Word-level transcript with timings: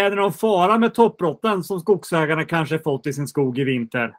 är 0.00 0.10
det 0.10 0.16
någon 0.16 0.32
fara 0.32 0.78
med 0.78 0.94
toppbrotten 0.94 1.64
som 1.64 1.80
skogsägarna 1.80 2.44
kanske 2.44 2.78
fått 2.78 3.06
i 3.06 3.12
sin 3.12 3.28
skog 3.28 3.58
i 3.58 3.64
vinter? 3.64 4.16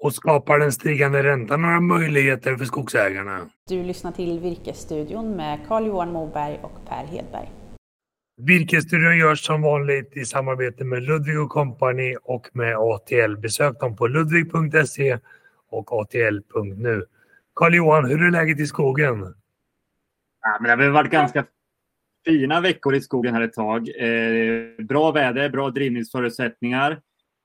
Och 0.00 0.14
skapar 0.14 0.58
den 0.58 0.72
stigande 0.72 1.22
räntan 1.22 1.62
några 1.62 1.80
möjligheter 1.80 2.56
för 2.56 2.64
skogsägarna? 2.64 3.40
Du 3.68 3.82
lyssnar 3.82 4.12
till 4.12 4.40
Virkesstudion 4.40 5.36
med 5.36 5.58
Carl-Johan 5.68 6.12
Moberg 6.12 6.60
och 6.62 6.88
Per 6.88 7.04
Hedberg. 7.04 7.50
Virkesstudion 8.36 9.18
görs 9.18 9.46
som 9.46 9.62
vanligt 9.62 10.16
i 10.16 10.24
samarbete 10.24 10.84
med 10.84 11.02
Ludvig 11.02 11.48
Company 11.48 12.16
och 12.22 12.48
med 12.52 12.76
ATL. 12.76 13.36
Besök 13.36 13.80
dem 13.80 13.96
på 13.96 14.06
ludvig.se 14.06 15.18
och 15.70 15.92
atl.nu. 15.92 17.04
Carl-Johan, 17.54 18.04
hur 18.04 18.22
är 18.22 18.30
läget 18.30 18.60
i 18.60 18.66
skogen? 18.66 19.34
Ja, 20.42 20.58
men 20.60 20.78
det 20.78 20.84
har 20.84 20.90
varit 20.92 21.10
ganska 21.10 21.44
fina 22.24 22.60
veckor 22.60 22.94
i 22.94 23.00
skogen 23.00 23.34
här 23.34 23.40
ett 23.40 23.52
tag. 23.52 23.88
Eh, 23.88 24.84
bra 24.84 25.10
väder, 25.10 25.48
bra 25.48 25.70
drivningsförutsättningar. 25.70 27.00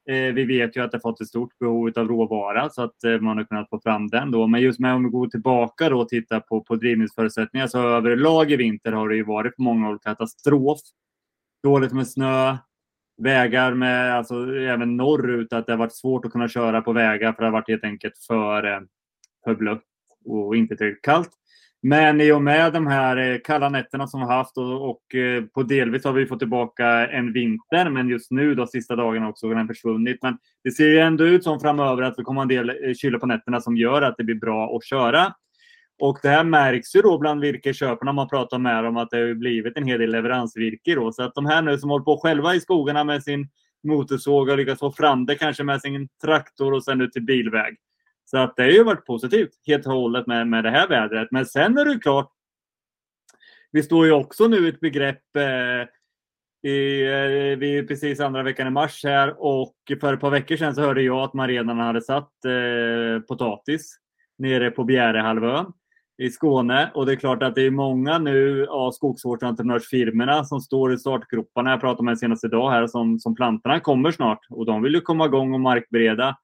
Eh, 0.09 0.33
vi 0.33 0.45
vet 0.45 0.77
ju 0.77 0.83
att 0.83 0.91
det 0.91 0.99
fått 0.99 1.21
ett 1.21 1.27
stort 1.27 1.59
behov 1.59 1.91
av 1.95 2.07
råvara 2.07 2.69
så 2.69 2.81
att 2.81 3.03
eh, 3.03 3.19
man 3.19 3.37
har 3.37 3.43
kunnat 3.43 3.69
få 3.69 3.79
fram 3.79 4.07
den 4.07 4.31
då. 4.31 4.47
Men 4.47 4.61
just 4.61 4.79
med 4.79 4.93
om 4.93 5.03
vi 5.03 5.09
går 5.09 5.27
tillbaka 5.27 5.89
då 5.89 5.99
och 5.99 6.09
tittar 6.09 6.39
på, 6.39 6.61
på 6.63 6.75
drivningsförutsättningar 6.75 7.67
så 7.67 7.79
överlag 7.79 8.51
i 8.51 8.55
vinter 8.55 8.91
har 8.91 9.09
det 9.09 9.15
ju 9.15 9.23
varit 9.23 9.55
på 9.55 9.61
många 9.61 9.87
håll 9.87 9.99
katastrof. 9.99 10.79
Dåligt 11.63 11.93
med 11.93 12.07
snö, 12.07 12.57
vägar 13.21 13.73
med, 13.73 14.15
alltså 14.15 14.55
även 14.55 14.97
norrut, 14.97 15.53
att 15.53 15.65
det 15.65 15.73
har 15.73 15.77
varit 15.77 15.95
svårt 15.95 16.25
att 16.25 16.31
kunna 16.31 16.47
köra 16.47 16.81
på 16.81 16.93
vägar 16.93 17.33
för 17.33 17.41
det 17.41 17.47
har 17.47 17.53
varit 17.53 17.69
helt 17.69 17.83
enkelt 17.83 18.17
för, 18.27 18.63
eh, 18.63 18.79
för 19.43 19.55
blött 19.55 19.83
och 20.25 20.55
inte 20.55 20.75
tillräckligt 20.75 21.01
kallt. 21.01 21.38
Men 21.81 22.21
i 22.21 22.31
och 22.31 22.41
med 22.41 22.73
de 22.73 22.87
här 22.87 23.17
eh, 23.17 23.37
kalla 23.43 23.69
nätterna 23.69 24.07
som 24.07 24.19
vi 24.19 24.25
har 24.25 24.35
haft 24.35 24.57
och, 24.57 24.89
och 24.89 25.15
eh, 25.15 25.43
på 25.43 25.63
delvis 25.63 26.03
har 26.03 26.13
vi 26.13 26.25
fått 26.25 26.39
tillbaka 26.39 27.07
en 27.07 27.33
vinter, 27.33 27.89
men 27.89 28.09
just 28.09 28.31
nu 28.31 28.55
de 28.55 28.67
sista 28.67 28.95
dagarna 28.95 29.29
också 29.29 29.47
har 29.47 29.55
den 29.55 29.67
försvunnit. 29.67 30.17
Men 30.21 30.37
det 30.63 30.71
ser 30.71 30.87
ju 30.87 30.99
ändå 30.99 31.25
ut 31.25 31.43
som 31.43 31.59
framöver 31.59 32.03
att 32.03 32.15
det 32.15 32.23
kommer 32.23 32.41
en 32.41 32.47
del 32.47 32.69
eh, 32.69 32.93
kyla 32.93 33.19
på 33.19 33.25
nätterna 33.25 33.61
som 33.61 33.77
gör 33.77 34.01
att 34.01 34.17
det 34.17 34.23
blir 34.23 34.35
bra 34.35 34.75
att 34.75 34.85
köra. 34.85 35.33
Och 36.01 36.19
det 36.21 36.29
här 36.29 36.43
märks 36.43 36.95
ju 36.95 37.01
då 37.01 37.17
bland 37.17 37.41
virkesköparna 37.41 38.13
man 38.13 38.27
pratar 38.27 38.59
med 38.59 38.85
om 38.85 38.97
att 38.97 39.09
det 39.09 39.17
har 39.17 39.33
blivit 39.33 39.77
en 39.77 39.87
hel 39.87 39.99
del 39.99 40.11
leveransvirke 40.11 40.95
då. 40.95 41.11
Så 41.11 41.23
att 41.23 41.35
de 41.35 41.45
här 41.45 41.61
nu 41.61 41.77
som 41.77 41.89
håller 41.89 42.05
på 42.05 42.17
själva 42.17 42.55
i 42.55 42.59
skogarna 42.59 43.03
med 43.03 43.23
sin 43.23 43.49
motorsåg 43.83 44.49
och 44.49 44.57
lyckas 44.57 44.79
få 44.79 44.91
fram 44.91 45.25
det 45.25 45.35
kanske 45.35 45.63
med 45.63 45.81
sin 45.81 46.07
traktor 46.23 46.73
och 46.73 46.83
sen 46.83 47.01
ut 47.01 47.11
till 47.11 47.25
bilväg. 47.25 47.75
Så 48.29 48.37
att 48.37 48.55
det 48.55 48.63
har 48.63 48.69
ju 48.69 48.83
varit 48.83 49.05
positivt 49.05 49.49
helt 49.67 49.85
och 49.85 49.93
hållet 49.93 50.27
med, 50.27 50.47
med 50.47 50.63
det 50.63 50.69
här 50.69 50.87
vädret. 50.87 51.27
Men 51.31 51.45
sen 51.45 51.77
är 51.77 51.85
det 51.85 51.99
klart. 51.99 52.31
Vi 53.71 53.83
står 53.83 54.05
ju 54.05 54.11
också 54.11 54.47
nu 54.47 54.65
i 54.65 54.69
ett 54.69 54.79
begrepp 54.79 55.35
eh, 55.35 56.71
i, 56.71 57.01
eh, 57.01 57.57
vi 57.59 57.77
är 57.77 57.87
precis 57.87 58.19
andra 58.19 58.43
veckan 58.43 58.67
i 58.67 58.69
mars 58.69 59.03
här 59.03 59.35
och 59.37 59.75
för 60.01 60.13
ett 60.13 60.19
par 60.19 60.29
veckor 60.29 60.55
sedan 60.55 60.75
så 60.75 60.81
hörde 60.81 61.01
jag 61.01 61.17
att 61.17 61.33
man 61.33 61.47
redan 61.47 61.79
hade 61.79 62.01
satt 62.01 62.45
eh, 62.45 63.21
potatis 63.27 63.97
nere 64.37 64.71
på 64.71 64.83
Bjärehalvön 64.83 65.65
i 66.17 66.29
Skåne. 66.29 66.91
Och 66.93 67.05
det 67.05 67.11
är 67.11 67.15
klart 67.15 67.43
att 67.43 67.55
det 67.55 67.61
är 67.61 67.71
många 67.71 68.17
nu 68.17 68.67
av 68.67 68.91
skogsvårdsentreprenörsfirmorna 68.91 70.43
som 70.43 70.61
står 70.61 70.93
i 70.93 70.97
startgroparna. 70.97 71.69
Jag 71.69 71.81
pratade 71.81 72.03
med 72.03 72.19
senast 72.19 72.43
idag 72.43 72.69
här 72.69 72.87
som, 72.87 73.19
som 73.19 73.35
plantorna 73.35 73.79
kommer 73.79 74.11
snart 74.11 74.39
och 74.49 74.65
de 74.65 74.81
vill 74.81 74.93
ju 74.93 75.01
komma 75.01 75.25
igång 75.25 75.53
och 75.53 75.59
markbereda 75.59 76.37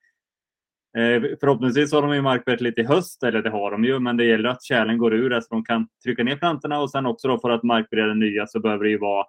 förhoppningsvis 1.39 1.91
har 1.91 2.01
de 2.01 2.15
ju 2.15 2.21
markberett 2.21 2.61
lite 2.61 2.81
i 2.81 2.85
höst, 2.85 3.23
eller 3.23 3.41
det 3.41 3.49
har 3.49 3.71
de 3.71 3.83
ju, 3.83 3.99
men 3.99 4.17
det 4.17 4.25
gäller 4.25 4.49
att 4.49 4.63
kärlen 4.63 4.97
går 4.97 5.13
ur 5.13 5.41
så 5.41 5.47
de 5.49 5.65
kan 5.65 5.87
trycka 6.03 6.23
ner 6.23 6.37
plantorna 6.37 6.79
och 6.79 6.91
sen 6.91 7.05
också 7.05 7.27
då 7.27 7.39
för 7.39 7.49
att 7.49 7.63
markbereda 7.63 8.13
nya 8.13 8.47
så 8.47 8.59
behöver 8.59 8.83
det 8.83 8.89
ju 8.89 8.97
vara 8.97 9.25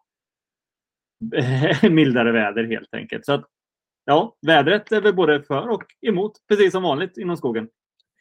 mildare 1.90 2.32
väder 2.32 2.64
helt 2.64 2.94
enkelt. 2.94 3.26
Så 3.26 3.32
att, 3.32 3.44
ja, 4.04 4.36
vädret 4.46 4.92
är 4.92 5.00
väl 5.00 5.14
både 5.14 5.42
för 5.42 5.68
och 5.68 5.84
emot, 6.06 6.32
precis 6.48 6.72
som 6.72 6.82
vanligt 6.82 7.18
inom 7.18 7.36
skogen. 7.36 7.68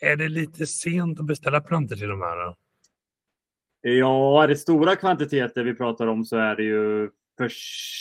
Är 0.01 0.16
det 0.16 0.29
lite 0.29 0.67
sent 0.67 1.19
att 1.19 1.25
beställa 1.25 1.61
plantor 1.61 1.95
till 1.95 2.07
de 2.07 2.22
här? 2.22 2.45
Då? 2.45 2.55
Ja, 3.81 4.44
är 4.44 4.47
det 4.47 4.55
stora 4.55 4.95
kvantiteter 4.95 5.63
vi 5.63 5.75
pratar 5.75 6.07
om 6.07 6.25
så 6.25 6.38
är 6.38 6.55
det 6.55 6.63
ju 6.63 7.09
för 7.38 7.50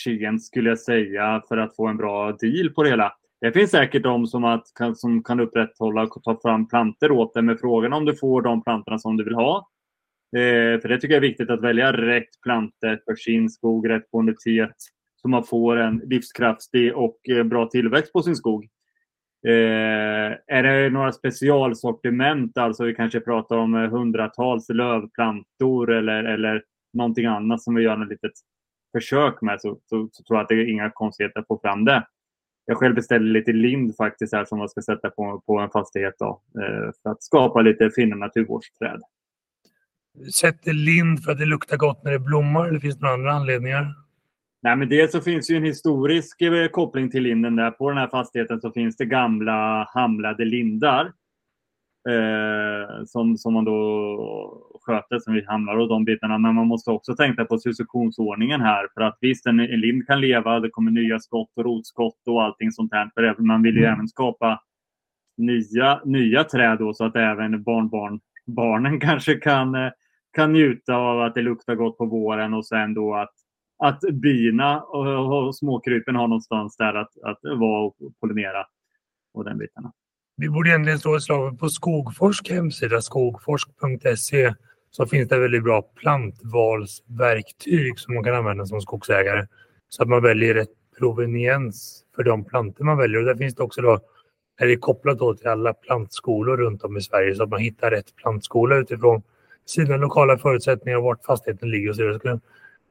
sent 0.05 0.45
skulle 0.45 0.69
jag 0.69 0.79
säga 0.79 1.43
för 1.49 1.57
att 1.57 1.77
få 1.77 1.87
en 1.87 1.97
bra 1.97 2.33
deal 2.33 2.71
på 2.71 2.83
det 2.83 2.91
hela. 2.91 3.13
Det 3.45 3.53
finns 3.53 3.71
säkert 3.71 4.03
de 4.03 4.27
som, 4.27 4.45
att, 4.45 4.65
kan, 4.75 4.97
som 4.97 5.23
kan 5.23 5.41
upprätthålla 5.41 6.03
och 6.03 6.23
ta 6.23 6.41
fram 6.43 6.69
planter 6.69 7.11
åt 7.11 7.35
dig 7.35 7.43
med 7.43 7.61
frågan 7.61 7.93
om 7.93 8.05
du 8.05 8.17
får 8.17 8.43
de 8.43 8.63
plantorna 8.63 8.99
som 8.99 9.17
du 9.17 9.25
vill 9.25 9.35
ha. 9.35 9.69
Eh, 10.37 10.81
för 10.81 10.89
det 10.89 11.01
tycker 11.01 11.15
jag 11.15 11.25
är 11.25 11.29
viktigt 11.29 11.51
att 11.51 11.63
välja 11.63 11.93
rätt 11.93 12.41
planter 12.43 13.01
för 13.05 13.15
sin 13.15 13.51
skog, 13.51 13.89
rätt 13.89 14.11
bonitet 14.11 14.75
så 15.23 15.29
man 15.29 15.45
får 15.45 15.77
en 15.77 16.03
livskraftig 16.05 16.97
och 16.97 17.19
eh, 17.29 17.45
bra 17.45 17.67
tillväxt 17.67 18.13
på 18.13 18.23
sin 18.23 18.37
skog. 18.37 18.65
Eh, 19.47 20.33
är 20.47 20.63
det 20.63 20.91
några 20.91 21.13
specialsortiment, 21.13 22.59
alltså 22.59 22.85
vi 22.85 22.95
kanske 22.95 23.21
pratar 23.21 23.57
om 23.57 23.75
eh, 23.75 23.91
hundratals 23.91 24.69
lövplantor 24.69 25.93
eller, 25.93 26.25
eller 26.25 26.63
någonting 26.93 27.27
annat 27.27 27.63
som 27.63 27.75
vi 27.75 27.83
gör 27.83 28.03
ett 28.03 28.09
litet 28.09 28.33
försök 28.97 29.43
med 29.43 29.61
så, 29.61 29.79
så, 29.87 30.09
så 30.13 30.25
tror 30.25 30.39
jag 30.39 30.43
att 30.43 30.49
det 30.49 30.55
är 30.55 30.71
inga 30.71 30.91
konstigheter 30.91 31.41
att 31.41 31.47
få 31.47 31.59
fram 31.63 31.85
det 31.85 32.05
jag 32.67 32.77
själv 32.77 32.95
beställde 32.95 33.31
lite 33.31 33.53
lind 33.53 33.97
faktiskt 33.97 34.33
här 34.33 34.45
som 34.45 34.59
man 34.59 34.69
ska 34.69 34.83
sätta 34.83 35.11
på, 35.11 35.43
på 35.47 35.59
en 35.59 35.71
fastighet 35.71 36.15
då, 36.19 36.43
eh, 36.61 36.93
för 37.03 37.11
att 37.11 37.23
skapa 37.23 37.63
lite 37.63 37.91
fina 37.91 38.17
naturvårdsträd. 38.17 39.01
Sätter 40.41 40.73
lind 40.73 41.25
för 41.25 41.33
att 41.33 41.39
det 41.39 41.45
luktar 41.45 41.77
gott 41.77 42.05
när 42.05 42.13
det 42.13 42.19
blommar 42.19 42.69
eller 42.69 42.81
finns 42.81 42.97
det 42.97 43.03
några 43.03 43.15
andra 43.15 43.33
anledningar? 43.33 43.95
Nej, 44.63 44.77
men 44.77 44.89
dels 44.89 45.13
så 45.13 45.21
finns 45.21 45.51
ju 45.51 45.57
en 45.57 45.65
historisk 45.65 46.43
eh, 46.43 46.69
koppling 46.69 47.11
till 47.11 47.23
linden 47.23 47.57
där. 47.57 47.71
På 47.71 47.89
den 47.89 47.99
här 47.99 48.09
fastigheten 48.09 48.61
så 48.61 48.73
finns 48.73 48.97
det 48.97 49.05
gamla 49.05 49.89
hamlade 49.95 50.45
lindar 50.45 51.13
eh, 52.09 53.05
som, 53.07 53.39
som 53.39 53.55
man 53.55 53.65
då 53.65 54.74
sköter 54.87 55.19
som 55.19 55.35
vi 55.35 55.45
hamnar 55.45 55.77
och 55.77 55.89
de 55.89 56.05
bitarna. 56.05 56.39
Men 56.39 56.55
man 56.55 56.67
måste 56.67 56.91
också 56.91 57.17
tänka 57.17 57.45
på 57.45 57.59
successionsordningen 57.59 58.61
här 58.61 58.89
för 58.95 59.01
att 59.01 59.19
visst 59.21 59.47
en, 59.47 59.57
lind 59.57 60.07
kan 60.07 60.21
leva, 60.21 60.61
det 60.61 60.71
kommer 60.71 60.91
nya 60.91 61.19
skott 61.19 61.51
och 61.57 61.65
rotskott 61.65 62.19
och 62.27 62.43
allting 62.43 62.73
sånt 62.73 62.93
här. 62.93 63.11
För 63.15 63.43
man 63.43 63.63
vill 63.63 63.75
ju 63.75 63.85
mm. 63.85 63.95
även 63.95 64.09
skapa 64.09 64.61
nya, 65.37 66.01
nya 66.05 66.45
träd 66.45 66.79
då 66.79 66.95
så 66.95 67.05
att 67.05 67.17
även 67.17 67.63
barnbarn, 67.63 68.21
barnen 68.47 69.01
kanske 69.07 69.35
kan, 69.35 69.75
eh, 69.75 69.91
kan 70.37 70.53
njuta 70.53 70.95
av 70.95 71.21
att 71.23 71.35
det 71.35 71.43
luktar 71.43 71.75
gott 71.75 71.99
på 71.99 72.07
våren 72.07 72.55
och 72.55 72.67
sen 72.67 72.95
då 72.95 73.15
att 73.15 73.31
att 73.79 74.01
bina 74.13 74.81
och, 74.81 75.47
och 75.47 75.57
småkrypen 75.57 76.17
har 76.17 76.29
någonstans 76.29 76.77
där 76.77 76.95
att, 76.95 77.11
att 77.23 77.39
vara 77.43 77.85
och 77.85 77.97
pollinera 78.21 78.67
och 79.35 79.45
den 79.45 79.59
bitarna. 79.59 79.93
Vi 80.37 80.49
borde 80.49 80.69
egentligen 80.69 80.99
slå 80.99 81.17
ett 81.17 81.23
slag 81.23 81.59
på 81.59 81.69
Skogforsk 81.69 82.51
hemsida, 82.51 83.01
skogforsk.se, 83.01 84.55
så 84.97 85.07
finns 85.07 85.29
det 85.29 85.39
väldigt 85.39 85.65
bra 85.65 85.83
plantvalsverktyg 85.83 87.99
som 87.99 88.15
man 88.15 88.25
kan 88.25 88.35
använda 88.35 88.67
som 88.67 88.81
skogsägare. 88.81 89.47
Så 89.89 90.03
att 90.03 90.09
man 90.09 90.23
väljer 90.23 90.55
rätt 90.55 90.69
proveniens 90.99 92.05
för 92.17 92.23
de 92.23 92.45
plantor 92.45 92.85
man 92.85 92.99
väljer. 92.99 93.19
Och 93.19 93.25
där 93.25 93.35
finns 93.35 93.55
det 93.55 93.63
också 93.63 93.83
då, 93.83 94.01
är 94.59 94.67
det 94.67 94.77
kopplat 94.77 95.19
då 95.19 95.35
till 95.35 95.49
alla 95.49 95.75
plantskolor 95.75 96.57
runt 96.57 96.83
om 96.83 96.97
i 96.97 97.01
Sverige 97.01 97.35
så 97.35 97.43
att 97.43 97.49
man 97.49 97.61
hittar 97.61 97.91
rätt 97.91 98.17
plantskola 98.17 98.77
utifrån 98.77 99.23
sina 99.67 99.97
lokala 99.97 100.39
förutsättningar 100.39 100.99
och 100.99 101.05
vart 101.05 101.25
fastigheten 101.25 101.71
ligger 101.71 101.91
och 101.91 101.97
så 101.97 102.03
vidare. 102.03 102.41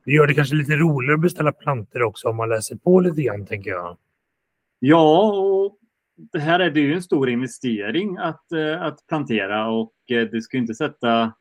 Det 0.05 0.11
gör 0.11 0.27
det 0.27 0.33
kanske 0.33 0.55
lite 0.55 0.75
roligare 0.75 1.15
att 1.15 1.21
beställa 1.21 1.51
plantor 1.51 2.03
också 2.03 2.29
om 2.29 2.35
man 2.35 2.49
läser 2.49 2.75
på 2.75 2.99
lite 2.99 3.21
grann, 3.21 3.45
tänker 3.45 3.71
jag. 3.71 3.97
Ja, 4.79 5.33
och 5.33 5.77
det 6.31 6.39
här 6.39 6.59
är 6.59 6.71
det 6.71 6.79
ju 6.79 6.93
en 6.93 7.03
stor 7.03 7.29
investering 7.29 8.17
att, 8.17 8.51
eh, 8.51 8.81
att 8.81 9.07
plantera 9.07 9.69
och 9.69 9.93
eh, 10.09 10.27
du 10.27 10.41
ska 10.41 10.57
inte 10.57 10.73
sätta 10.73 11.33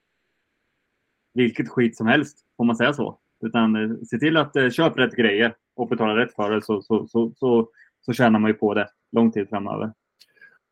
vilket 1.34 1.69
skit 1.69 1.96
som 1.96 2.06
helst, 2.06 2.38
får 2.56 2.64
man 2.64 2.76
säga 2.76 2.93
så. 2.93 3.19
Utan 3.44 3.76
eh, 3.76 3.96
se 4.11 4.19
till 4.19 4.37
att 4.37 4.75
köpa 4.75 5.00
rätt 5.00 5.17
grejer 5.17 5.55
och 5.76 5.88
betala 5.88 6.17
rätt 6.17 6.34
för 6.34 6.50
det 6.50 6.62
så, 6.62 6.82
så, 6.82 7.06
så, 7.06 7.32
så, 7.37 7.69
så 8.00 8.12
tjänar 8.12 8.38
man 8.38 8.50
ju 8.50 8.55
på 8.55 8.75
det 8.75 8.88
lång 9.12 9.32
tid 9.32 9.49
framöver. 9.49 9.93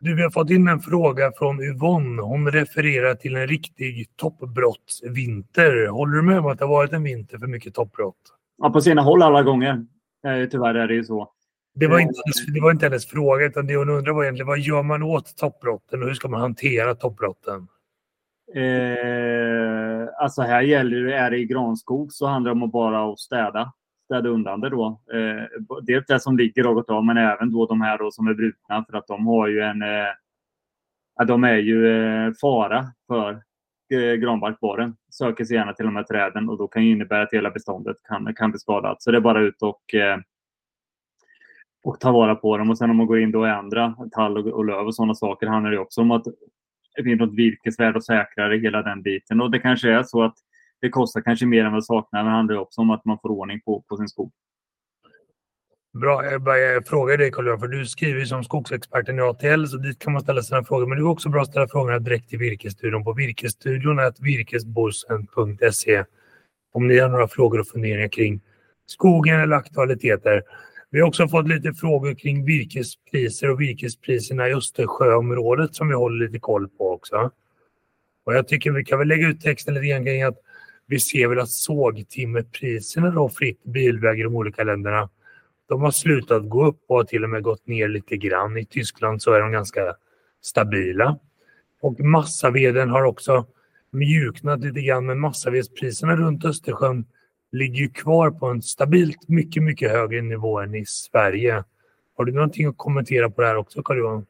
Du, 0.01 0.15
vi 0.15 0.23
har 0.23 0.31
fått 0.31 0.51
in 0.51 0.69
en 0.69 0.81
fråga 0.81 1.33
från 1.39 1.63
Yvonne. 1.63 2.23
Hon 2.23 2.51
refererar 2.51 3.15
till 3.15 3.37
en 3.37 3.47
riktig 3.47 4.17
toppbrottsvinter. 4.17 5.87
Håller 5.87 6.17
du 6.17 6.23
med 6.23 6.39
om 6.39 6.47
att 6.47 6.59
det 6.59 6.65
har 6.65 6.71
varit 6.73 6.93
en 6.93 7.03
vinter 7.03 7.39
för 7.39 7.47
mycket 7.47 7.75
toppbrott? 7.75 8.17
Ja, 8.59 8.71
på 8.71 8.81
sina 8.81 9.03
håll 9.03 9.23
alla 9.23 9.43
gånger. 9.43 9.87
Tyvärr 10.51 10.75
är 10.75 10.89
det 10.89 10.95
ju 10.95 11.05
så. 11.05 11.31
Det 11.75 11.87
var, 11.87 11.99
inte, 11.99 12.21
det 12.55 12.61
var 12.61 12.71
inte 12.71 12.87
hennes 12.87 13.07
fråga, 13.07 13.47
utan 13.47 13.67
det 13.67 13.77
hon 13.77 13.89
undrade 13.89 14.13
var 14.13 14.23
egentligen 14.23 14.47
vad 14.47 14.59
gör 14.59 14.83
man 14.83 15.03
åt 15.03 15.37
toppbrotten 15.37 16.03
och 16.03 16.09
hur 16.09 16.15
ska 16.15 16.29
man 16.29 16.41
hantera 16.41 16.95
toppbrotten? 16.95 17.69
Eh, 18.55 20.09
alltså 20.19 20.43
här 20.43 20.63
gäller 20.63 21.05
det, 21.05 21.15
är 21.15 21.31
det 21.31 21.39
i 21.39 21.47
granskog 21.47 22.13
så 22.13 22.27
handlar 22.27 22.51
det 22.51 22.53
om 22.53 22.63
att 22.63 22.73
bara 22.73 23.13
att 23.13 23.19
städa, 23.19 23.73
städa 24.05 24.29
undan 24.29 24.61
det 24.61 24.69
då. 24.69 25.01
Eh, 25.13 25.61
dels 25.83 26.07
det 26.07 26.21
som 26.21 26.37
ligger 26.37 26.65
något 26.65 26.91
av, 26.91 27.05
men 27.05 27.17
även 27.17 27.53
då 27.53 27.67
de 27.67 27.81
här 27.81 27.99
då 27.99 28.11
som 28.11 28.27
är 28.27 28.35
brutna 28.35 28.85
för 28.91 28.99
att 28.99 29.07
de 29.07 29.27
har 29.27 29.49
ju 29.49 29.61
en, 29.61 29.83
eh, 29.83 31.27
de 31.27 31.45
är 31.45 31.57
ju 31.57 31.89
eh, 31.89 32.33
fara 32.41 32.87
för 33.07 33.43
eh, 33.93 34.15
granbarkborren. 34.15 34.97
Söker 35.11 35.45
sig 35.45 35.57
gärna 35.57 35.73
till 35.73 35.85
de 35.85 35.97
här 35.97 36.03
träden 36.03 36.49
och 36.49 36.59
då 36.59 36.69
kan 36.69 36.83
det 36.83 36.89
innebära 36.89 37.23
att 37.23 37.33
hela 37.33 37.51
beståndet 37.51 37.97
kan, 38.09 38.35
kan 38.35 38.51
bli 38.51 38.59
skadat. 38.59 39.03
Så 39.03 39.11
det 39.11 39.17
är 39.17 39.21
bara 39.21 39.41
ut 39.41 39.63
och 39.63 39.95
eh, 39.95 40.19
och 41.85 42.01
ta 42.01 42.13
vara 42.13 42.35
på 42.35 42.59
dem. 42.59 42.71
Och 42.71 42.79
sen 42.79 42.91
om 42.91 42.97
man 42.97 43.07
går 43.07 43.21
in 43.21 43.33
då 43.33 43.47
i 43.47 43.51
andra, 43.51 43.95
tall 44.13 44.39
och, 44.39 44.47
och 44.47 44.65
löv 44.65 44.87
och 44.87 44.95
sådana 44.95 45.15
saker, 45.15 45.47
handlar 45.47 45.71
det 45.71 45.79
också 45.79 46.01
om 46.01 46.11
att 46.11 46.27
något 46.99 47.35
virkesvärde 47.35 47.97
och 47.97 48.05
säkrare 48.05 48.59
hela 48.59 48.83
den 48.83 49.03
biten. 49.03 49.41
Och 49.41 49.51
det 49.51 49.59
kanske 49.59 49.91
är 49.91 50.03
så 50.03 50.23
att 50.23 50.35
det 50.81 50.89
kostar 50.89 51.21
kanske 51.21 51.47
mer 51.47 51.65
än 51.65 51.73
vad 51.73 51.85
saknar, 51.85 52.23
men 52.23 52.33
det 52.33 52.37
handlar 52.37 52.57
också 52.57 52.81
om 52.81 52.91
att 52.91 53.05
man 53.05 53.19
får 53.23 53.29
ordning 53.29 53.61
på, 53.61 53.85
på 53.89 53.97
sin 53.97 54.09
skog. 54.09 54.33
Bra, 55.93 56.25
jag 56.25 56.43
bara 56.43 56.75
eh, 56.75 56.83
frågar 56.83 57.19
dig 57.19 57.31
Carl 57.31 57.59
för 57.59 57.69
du 57.69 57.87
skriver 57.87 58.25
som 58.25 58.45
skogsexperten 58.45 59.19
i 59.19 59.23
ATL 59.23 59.65
så 59.67 59.77
dit 59.77 59.99
kan 59.99 60.13
man 60.13 60.23
ställa 60.23 60.43
sina 60.43 60.65
frågor. 60.65 60.87
Men 60.87 60.99
det 60.99 61.03
är 61.03 61.09
också 61.09 61.29
bra 61.29 61.43
att 61.43 61.49
ställa 61.49 61.69
frågorna 61.69 61.99
direkt 61.99 62.29
till 62.29 62.39
Virkesstudion 62.39 63.05
på 63.05 63.13
virkesstudion 63.13 63.99
virkesborsen.se 64.21 66.05
om 66.73 66.87
ni 66.89 66.99
har 66.99 67.09
några 67.09 67.29
frågor 67.29 67.61
och 67.61 67.67
funderingar 67.67 68.09
kring 68.09 68.41
skogen 68.87 69.41
eller 69.41 69.57
aktualiteter. 69.57 70.43
Vi 70.91 71.01
har 71.01 71.09
också 71.09 71.29
fått 71.29 71.49
lite 71.49 71.73
frågor 71.73 72.15
kring 72.15 72.45
virkespriser 72.45 73.51
och 73.51 73.61
virkespriserna 73.61 74.49
i 74.49 74.55
Östersjöområdet 74.55 75.75
som 75.75 75.89
vi 75.89 75.95
håller 75.95 76.27
lite 76.27 76.39
koll 76.39 76.69
på 76.69 76.91
också. 76.91 77.31
Och 78.25 78.35
jag 78.35 78.49
tycker 78.49 78.71
vi 78.71 78.85
kan 78.85 78.99
väl 78.99 79.09
lägga 79.09 79.29
ut 79.29 79.41
texten 79.41 79.75
lite 79.75 79.87
grann 79.87 80.05
kring 80.05 80.23
att 80.23 80.39
vi 80.87 81.01
ser 81.01 81.29
väl 81.29 81.39
att 81.39 81.51
sågtimmerpriserna 81.51 83.11
då 83.11 83.29
fritt 83.29 83.65
bilväg 83.65 84.21
i 84.21 84.23
de 84.23 84.37
olika 84.37 84.65
länderna 84.65 85.11
de 85.69 85.83
har 85.83 85.91
slutat 85.91 86.49
gå 86.49 86.67
upp 86.67 86.85
och 86.89 86.97
har 86.97 87.05
till 87.05 87.25
och 87.25 87.31
med 87.31 87.43
gått 87.43 87.67
ner 87.67 87.89
lite 87.89 88.17
grann. 88.17 88.57
I 88.57 88.65
Tyskland 88.65 89.23
så 89.23 89.33
är 89.33 89.41
de 89.41 89.53
ganska 89.53 89.95
stabila. 90.43 91.19
Och 91.81 92.01
massaveden 92.01 92.91
har 92.91 93.03
också 93.03 93.47
mjuknat 93.91 94.61
lite 94.61 94.81
grann 94.81 95.07
men 95.07 95.21
massavedspriserna 95.21 96.17
runt 96.17 96.45
Östersjön 96.45 97.05
ligger 97.53 97.81
ju 97.81 97.89
kvar 97.89 98.31
på 98.31 98.47
en 98.47 98.63
stabilt 98.63 99.29
mycket, 99.29 99.63
mycket 99.63 99.91
högre 99.91 100.23
nivå 100.23 100.61
än 100.61 100.75
i 100.75 100.85
Sverige. 100.87 101.65
Har 102.17 102.25
du 102.25 102.33
någonting 102.33 102.67
att 102.67 102.77
kommentera 102.77 103.31
på 103.31 103.41
det 103.41 103.47
här 103.47 103.57
också, 103.57 103.83
Carl-Johan? 103.83 104.27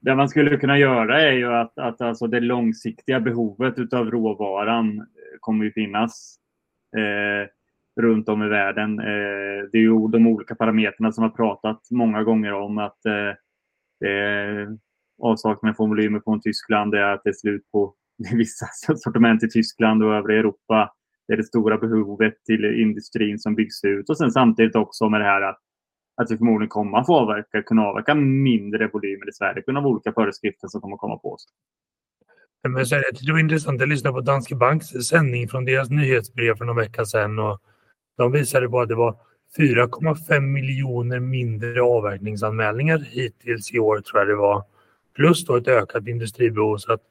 Det 0.00 0.14
man 0.14 0.28
skulle 0.28 0.56
kunna 0.56 0.78
göra 0.78 1.22
är 1.22 1.32
ju 1.32 1.54
att, 1.54 1.78
att 1.78 2.00
alltså 2.00 2.26
det 2.26 2.40
långsiktiga 2.40 3.20
behovet 3.20 3.92
av 3.92 4.10
råvaran 4.10 4.98
eh, 4.98 5.04
kommer 5.40 5.64
ju 5.64 5.72
finnas. 5.72 6.36
Eh, 6.96 7.48
runt 8.00 8.28
om 8.28 8.42
i 8.42 8.48
världen. 8.48 8.98
Eh, 8.98 9.68
det 9.72 9.78
är 9.78 9.82
ju 9.82 10.08
de 10.08 10.26
olika 10.26 10.54
parametrarna 10.54 11.12
som 11.12 11.22
har 11.22 11.30
pratat 11.30 11.80
många 11.90 12.22
gånger 12.22 12.52
om 12.52 12.78
att 12.78 13.06
eh, 13.06 13.12
eh 13.14 13.36
det 14.00 14.08
är 14.08 14.78
avsaknad 15.22 15.74
av 15.78 15.88
volymer 15.88 16.20
från 16.24 16.40
Tyskland, 16.40 16.92
det 16.92 16.98
är 16.98 17.12
att 17.12 17.20
det 17.24 17.30
är 17.30 17.34
slut 17.34 17.70
på 17.72 17.94
vissa 18.32 18.66
sortiment 18.96 19.42
i 19.42 19.48
Tyskland 19.48 20.02
och 20.02 20.14
övriga 20.14 20.38
Europa. 20.38 20.92
Det 21.32 21.36
är 21.36 21.38
det 21.38 21.44
stora 21.44 21.78
behovet 21.78 22.34
till 22.46 22.64
industrin 22.64 23.38
som 23.38 23.54
byggs 23.54 23.84
ut 23.84 24.10
och 24.10 24.18
sen 24.18 24.30
samtidigt 24.30 24.76
också 24.76 25.08
med 25.08 25.20
det 25.20 25.24
här 25.24 25.42
att, 25.42 25.58
att 26.22 26.30
vi 26.30 26.36
förmodligen 26.36 26.68
kommer 26.68 26.98
att 26.98 27.06
få 27.06 27.16
avverka, 27.16 27.62
kunna 27.62 27.82
avverka 27.82 28.14
mindre 28.14 28.88
volymer 28.92 29.28
i 29.28 29.32
Sverige 29.32 29.62
på 29.62 29.72
grund 29.72 29.78
av 29.78 29.86
olika 29.86 30.12
föreskrifter 30.12 30.68
som 30.68 30.80
kommer 30.80 30.94
att 30.94 31.00
komma 31.00 31.16
på 31.16 31.32
oss. 31.32 31.46
Men 32.68 32.86
så 32.86 32.94
är 32.94 32.98
det, 32.98 33.26
det 33.26 33.32
var 33.32 33.38
intressant 33.38 33.82
att 33.82 33.88
lyssna 33.88 34.12
på 34.12 34.20
Danske 34.20 34.54
Banks 34.54 34.86
sändning 34.86 35.48
från 35.48 35.64
deras 35.64 35.90
nyhetsbrev 35.90 36.56
för 36.56 36.64
någon 36.64 36.76
vecka 36.76 37.04
sedan. 37.04 37.38
Och 37.38 37.60
de 38.16 38.32
visade 38.32 38.68
på 38.68 38.80
att 38.80 38.88
det 38.88 38.94
var 38.94 39.16
4,5 39.58 40.40
miljoner 40.40 41.20
mindre 41.20 41.82
avverkningsanmälningar 41.82 42.98
hittills 42.98 43.74
i 43.74 43.78
år 43.78 44.00
tror 44.00 44.20
jag 44.20 44.28
det 44.28 44.36
var. 44.36 44.64
Plus 45.14 45.44
då 45.44 45.56
ett 45.56 45.68
ökat 45.68 46.06
industribehov. 46.06 46.76
Så 46.76 46.92
att 46.92 47.02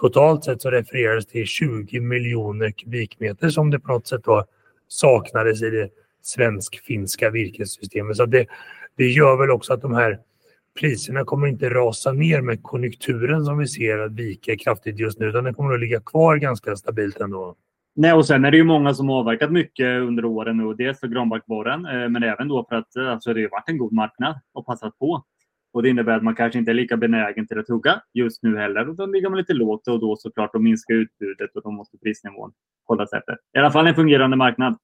totalt 0.00 0.44
sett 0.44 0.62
så 0.62 0.70
refererades 0.70 1.26
till 1.26 1.46
20 1.46 2.00
miljoner 2.00 2.70
kubikmeter 2.70 3.48
som 3.48 3.70
det 3.70 3.80
på 3.80 3.92
något 3.92 4.06
sätt 4.06 4.24
då 4.24 4.44
saknades 4.88 5.62
i 5.62 5.70
det 5.70 5.88
svensk-finska 6.22 7.30
virkessystemet. 7.30 8.16
Så 8.16 8.26
det, 8.26 8.46
det 8.96 9.06
gör 9.06 9.36
väl 9.36 9.50
också 9.50 9.72
att 9.72 9.82
de 9.82 9.94
här 9.94 10.18
priserna 10.80 11.24
kommer 11.24 11.46
inte 11.46 11.70
rasa 11.70 12.12
ner 12.12 12.40
med 12.40 12.62
konjunkturen 12.62 13.44
som 13.44 13.58
vi 13.58 13.68
ser 13.68 13.98
att 13.98 14.12
vika 14.12 14.56
kraftigt 14.56 14.98
just 14.98 15.18
nu 15.18 15.26
utan 15.26 15.44
den 15.44 15.54
kommer 15.54 15.74
att 15.74 15.80
ligga 15.80 16.00
kvar 16.00 16.36
ganska 16.36 16.76
stabilt 16.76 17.20
ändå. 17.20 17.54
Nej, 17.96 18.12
och 18.12 18.26
sen 18.26 18.44
är 18.44 18.50
det 18.50 18.56
ju 18.56 18.64
många 18.64 18.94
som 18.94 19.08
har 19.08 19.18
avverkat 19.18 19.52
mycket 19.52 20.02
under 20.02 20.24
åren 20.24 20.56
nu. 20.56 20.74
Dels 20.74 21.00
för 21.00 21.06
granbarkborren, 21.06 21.86
eh, 21.86 22.08
men 22.08 22.22
även 22.22 22.48
då 22.48 22.66
för 22.68 22.76
att 22.76 22.96
eh, 22.96 23.08
alltså, 23.08 23.34
det 23.34 23.42
har 23.42 23.50
varit 23.50 23.68
en 23.68 23.78
god 23.78 23.92
marknad 23.92 24.40
och 24.54 24.66
passat 24.66 24.98
på. 24.98 25.24
Och 25.78 25.82
det 25.82 25.88
innebär 25.88 26.16
att 26.16 26.22
man 26.22 26.34
kanske 26.34 26.58
inte 26.58 26.70
är 26.70 26.74
lika 26.74 26.96
benägen 26.96 27.46
till 27.46 27.58
att 27.58 27.68
hugga 27.68 28.02
just 28.14 28.42
nu 28.42 28.56
heller. 28.56 28.88
Och 28.88 28.94
då 28.94 29.06
ligger 29.06 29.28
man 29.28 29.38
lite 29.38 29.52
lågt 29.52 29.88
och 29.88 30.00
då 30.00 30.16
såklart 30.16 30.52
då 30.52 30.58
minskar 30.58 30.94
utbudet 30.94 31.56
och 31.56 31.62
då 31.62 31.70
måste 31.70 31.98
prisnivån 31.98 32.52
hållas 32.86 33.12
efter. 33.12 33.38
I 33.56 33.58
alla 33.58 33.70
fall 33.70 33.86
en 33.86 33.94
fungerande 33.94 34.36
marknad. 34.36 34.78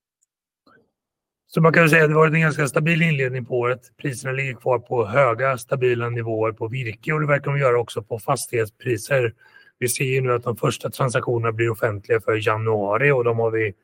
Så 1.46 1.60
man 1.60 1.72
kan 1.72 1.88
säga 1.88 2.04
att 2.04 2.10
det 2.10 2.14
varit 2.14 2.34
en 2.34 2.40
ganska 2.40 2.66
stabil 2.66 3.02
inledning 3.02 3.44
på 3.44 3.58
året. 3.58 3.80
Priserna 3.96 4.32
ligger 4.32 4.54
kvar 4.54 4.78
på 4.78 5.06
höga 5.06 5.58
stabila 5.58 6.10
nivåer 6.10 6.52
på 6.52 6.68
virke 6.68 7.12
och 7.12 7.20
det 7.20 7.26
verkar 7.26 7.50
de 7.50 7.58
göra 7.58 7.78
också 7.78 8.02
på 8.02 8.18
fastighetspriser. 8.18 9.34
Vi 9.78 9.88
ser 9.88 10.04
ju 10.04 10.20
nu 10.20 10.32
att 10.32 10.42
de 10.42 10.56
första 10.56 10.90
transaktionerna 10.90 11.52
blir 11.52 11.70
offentliga 11.70 12.20
för 12.20 12.48
januari 12.48 13.10
och 13.10 13.24
de 13.24 13.38
har 13.38 13.50
vi 13.50 13.74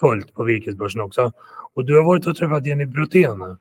följt 0.00 0.34
på 0.34 0.44
virkesbörsen 0.44 1.00
också. 1.00 1.32
Och 1.74 1.84
du 1.84 1.96
har 1.96 2.04
varit 2.04 2.26
och 2.26 2.36
träffat 2.36 2.66
Jenny 2.66 2.86
Brotén. 2.86 3.56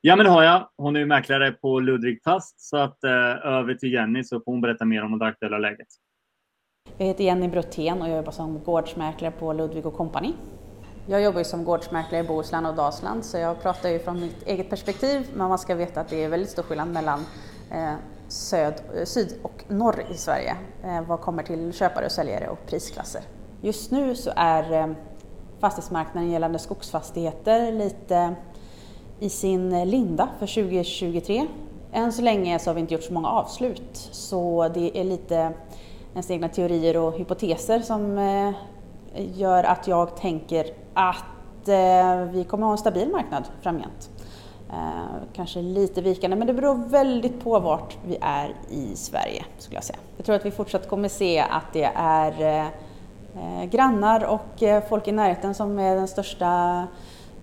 Ja, 0.00 0.16
men 0.16 0.24
det 0.24 0.30
har 0.30 0.42
jag. 0.42 0.68
Hon 0.76 0.96
är 0.96 1.00
ju 1.00 1.06
mäklare 1.06 1.52
på 1.52 1.80
Ludvig 1.80 2.22
Fast. 2.24 2.60
Så 2.60 2.76
att, 2.76 3.04
eh, 3.04 3.46
över 3.46 3.74
till 3.74 3.92
Jenny 3.92 4.24
så 4.24 4.40
får 4.40 4.52
hon 4.52 4.60
berätta 4.60 4.84
mer 4.84 5.04
om 5.04 5.18
det 5.18 5.26
aktuella 5.26 5.58
läget. 5.58 5.88
Jag 6.98 7.06
heter 7.06 7.24
Jenny 7.24 7.48
Brotén 7.48 8.02
och 8.02 8.08
jag 8.08 8.16
jobbar 8.16 8.32
som 8.32 8.64
gårdsmäklare 8.64 9.30
på 9.30 9.52
Ludvig 9.52 9.84
Company. 9.84 10.32
Jag 11.06 11.22
jobbar 11.22 11.38
ju 11.38 11.44
som 11.44 11.64
gårdsmäklare 11.64 12.24
i 12.24 12.26
Bohuslän 12.26 12.66
och 12.66 12.74
Dalsland 12.74 13.24
så 13.24 13.38
jag 13.38 13.62
pratar 13.62 13.88
ju 13.88 13.98
från 13.98 14.20
mitt 14.20 14.46
eget 14.46 14.70
perspektiv 14.70 15.26
men 15.34 15.48
man 15.48 15.58
ska 15.58 15.74
veta 15.74 16.00
att 16.00 16.08
det 16.08 16.24
är 16.24 16.28
väldigt 16.28 16.50
stor 16.50 16.62
skillnad 16.62 16.88
mellan 16.88 17.20
eh, 17.72 17.94
söd, 18.28 18.74
eh, 18.96 19.04
syd 19.04 19.34
och 19.42 19.64
norr 19.68 20.04
i 20.10 20.14
Sverige 20.14 20.56
eh, 20.84 21.02
vad 21.08 21.20
kommer 21.20 21.42
till 21.42 21.72
köpare 21.72 22.04
och 22.04 22.12
säljare 22.12 22.48
och 22.48 22.66
prisklasser. 22.66 23.22
Just 23.60 23.90
nu 23.90 24.14
så 24.14 24.30
är 24.36 24.72
eh, 24.72 24.94
fastighetsmarknaden 25.60 26.30
gällande 26.30 26.58
skogsfastigheter 26.58 27.72
lite 27.72 28.34
i 29.20 29.28
sin 29.28 29.90
linda 29.90 30.28
för 30.38 30.46
2023. 30.46 31.46
Än 31.92 32.12
så 32.12 32.22
länge 32.22 32.58
så 32.58 32.70
har 32.70 32.74
vi 32.74 32.80
inte 32.80 32.94
gjort 32.94 33.02
så 33.02 33.12
många 33.12 33.28
avslut 33.28 34.08
så 34.12 34.68
det 34.74 34.98
är 34.98 35.04
lite 35.04 35.52
ens 36.12 36.30
egna 36.30 36.48
teorier 36.48 36.96
och 36.96 37.18
hypoteser 37.18 37.80
som 37.80 38.18
eh, 38.18 38.52
gör 39.38 39.64
att 39.64 39.88
jag 39.88 40.16
tänker 40.16 40.66
att 40.94 41.68
eh, 41.68 42.16
vi 42.32 42.44
kommer 42.48 42.66
att 42.66 42.68
ha 42.68 42.72
en 42.72 42.78
stabil 42.78 43.10
marknad 43.10 43.44
framgent. 43.62 44.10
Eh, 44.70 45.22
kanske 45.32 45.62
lite 45.62 46.02
vikande, 46.02 46.36
men 46.36 46.46
det 46.46 46.54
beror 46.54 46.88
väldigt 46.88 47.44
på 47.44 47.58
vart 47.58 47.96
vi 48.06 48.18
är 48.20 48.54
i 48.70 48.96
Sverige 48.96 49.44
skulle 49.58 49.76
jag 49.76 49.84
säga. 49.84 49.98
Jag 50.16 50.26
tror 50.26 50.36
att 50.36 50.46
vi 50.46 50.50
fortsatt 50.50 50.88
kommer 50.88 51.08
se 51.08 51.40
att 51.40 51.72
det 51.72 51.90
är 51.94 52.70
grannar 53.70 54.24
och 54.24 54.62
folk 54.88 55.08
i 55.08 55.12
närheten 55.12 55.54
som 55.54 55.78
är 55.78 55.96
den 55.96 56.08
största 56.08 56.86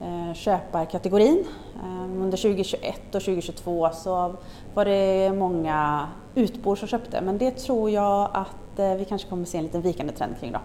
Eh, 0.02 0.34
köparkategorin. 0.34 1.46
Ehm, 1.84 2.22
under 2.22 2.38
2021 2.38 3.16
och 3.16 3.22
2022 3.22 3.90
så 3.94 4.36
var 4.74 4.86
det 4.86 5.32
många 5.34 6.08
utbor 6.36 6.76
som 6.76 6.88
köpte, 6.88 7.22
men 7.22 7.38
det 7.38 7.52
tror 7.52 7.90
jag 7.90 8.30
att 8.34 8.80
eh, 8.80 8.94
vi 8.96 9.06
kanske 9.06 9.30
kommer 9.30 9.46
se 9.46 9.58
en 9.58 9.64
liten 9.64 9.82
vikande 9.82 10.14
trend 10.14 10.36
kring 10.40 10.52
då. 10.52 10.60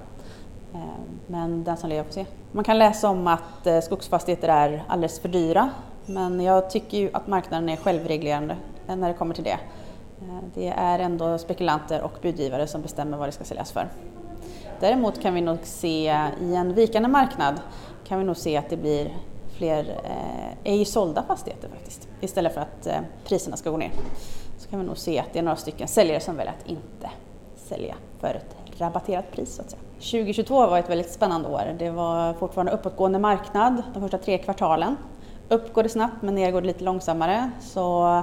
Ehm, 0.75 1.21
men 1.27 1.65
den 1.65 1.77
som 1.77 1.89
lever 1.89 2.05
får 2.05 2.13
se. 2.13 2.27
Man 2.53 2.65
kan 2.65 2.79
läsa 2.79 3.09
om 3.09 3.27
att 3.27 3.67
eh, 3.67 3.81
skogsfastigheter 3.81 4.49
är 4.49 4.85
alldeles 4.89 5.21
för 5.21 5.29
dyra 5.29 5.71
men 6.07 6.41
jag 6.41 6.71
tycker 6.71 6.99
ju 6.99 7.11
att 7.13 7.27
marknaden 7.27 7.69
är 7.69 7.77
självreglerande 7.77 8.57
när 8.87 9.09
det 9.09 9.15
kommer 9.15 9.35
till 9.35 9.45
det. 9.45 9.59
Ehm, 10.23 10.51
det 10.55 10.69
är 10.69 10.99
ändå 10.99 11.39
spekulanter 11.39 12.03
och 12.03 12.13
budgivare 12.23 12.67
som 12.67 12.83
bestämmer 12.83 13.17
vad 13.17 13.29
det 13.29 13.33
ska 13.33 13.45
säljas 13.45 13.73
för. 13.73 13.89
Däremot 14.81 15.23
kan 15.23 15.35
vi 15.35 15.41
nog 15.41 15.59
se 15.63 16.19
i 16.41 16.55
en 16.55 16.75
vikande 16.75 17.09
marknad 17.09 17.61
kan 18.09 18.19
vi 18.19 18.25
nog 18.25 18.37
se 18.37 18.57
att 18.57 18.71
det 18.71 18.77
blir 18.77 19.17
fler 19.57 20.01
eh, 20.05 20.73
ej 20.73 20.85
sålda 20.85 21.23
fastigheter 21.23 21.69
faktiskt. 21.69 22.09
Istället 22.21 22.55
för 22.55 22.61
att 22.61 22.87
eh, 22.87 22.99
priserna 23.25 23.57
ska 23.57 23.71
gå 23.71 23.77
ner. 23.77 23.91
Så 24.59 24.69
kan 24.69 24.81
vi 24.81 24.87
nog 24.87 24.99
se 24.99 25.19
att 25.19 25.33
det 25.33 25.39
är 25.39 25.43
några 25.43 25.57
stycken 25.57 25.89
säljare 25.89 26.21
som 26.21 26.37
väljer 26.37 26.55
att 26.61 26.69
inte 26.69 27.11
sälja 27.57 27.95
för 28.21 28.29
ett 28.29 28.81
rabatterat 28.81 29.33
pris. 29.33 29.55
Så 29.55 29.63
att 29.63 29.71
säga. 29.71 29.83
2022 29.99 30.67
var 30.67 30.79
ett 30.79 30.91
väldigt 30.91 31.13
spännande 31.13 31.49
år. 31.49 31.77
Det 31.79 31.91
var 31.91 32.35
fortfarande 32.35 32.73
uppåtgående 32.73 33.19
marknad 33.19 33.83
de 33.95 34.03
första 34.03 34.19
tre 34.19 34.39
kvartalen. 34.39 34.97
Upp 35.49 35.73
går 35.73 35.83
det 35.83 35.89
snabbt 35.89 36.23
men 36.23 36.35
ner 36.35 36.51
går 36.51 36.61
det 36.61 36.67
lite 36.67 36.85
långsammare. 36.85 37.51
Så 37.61 38.17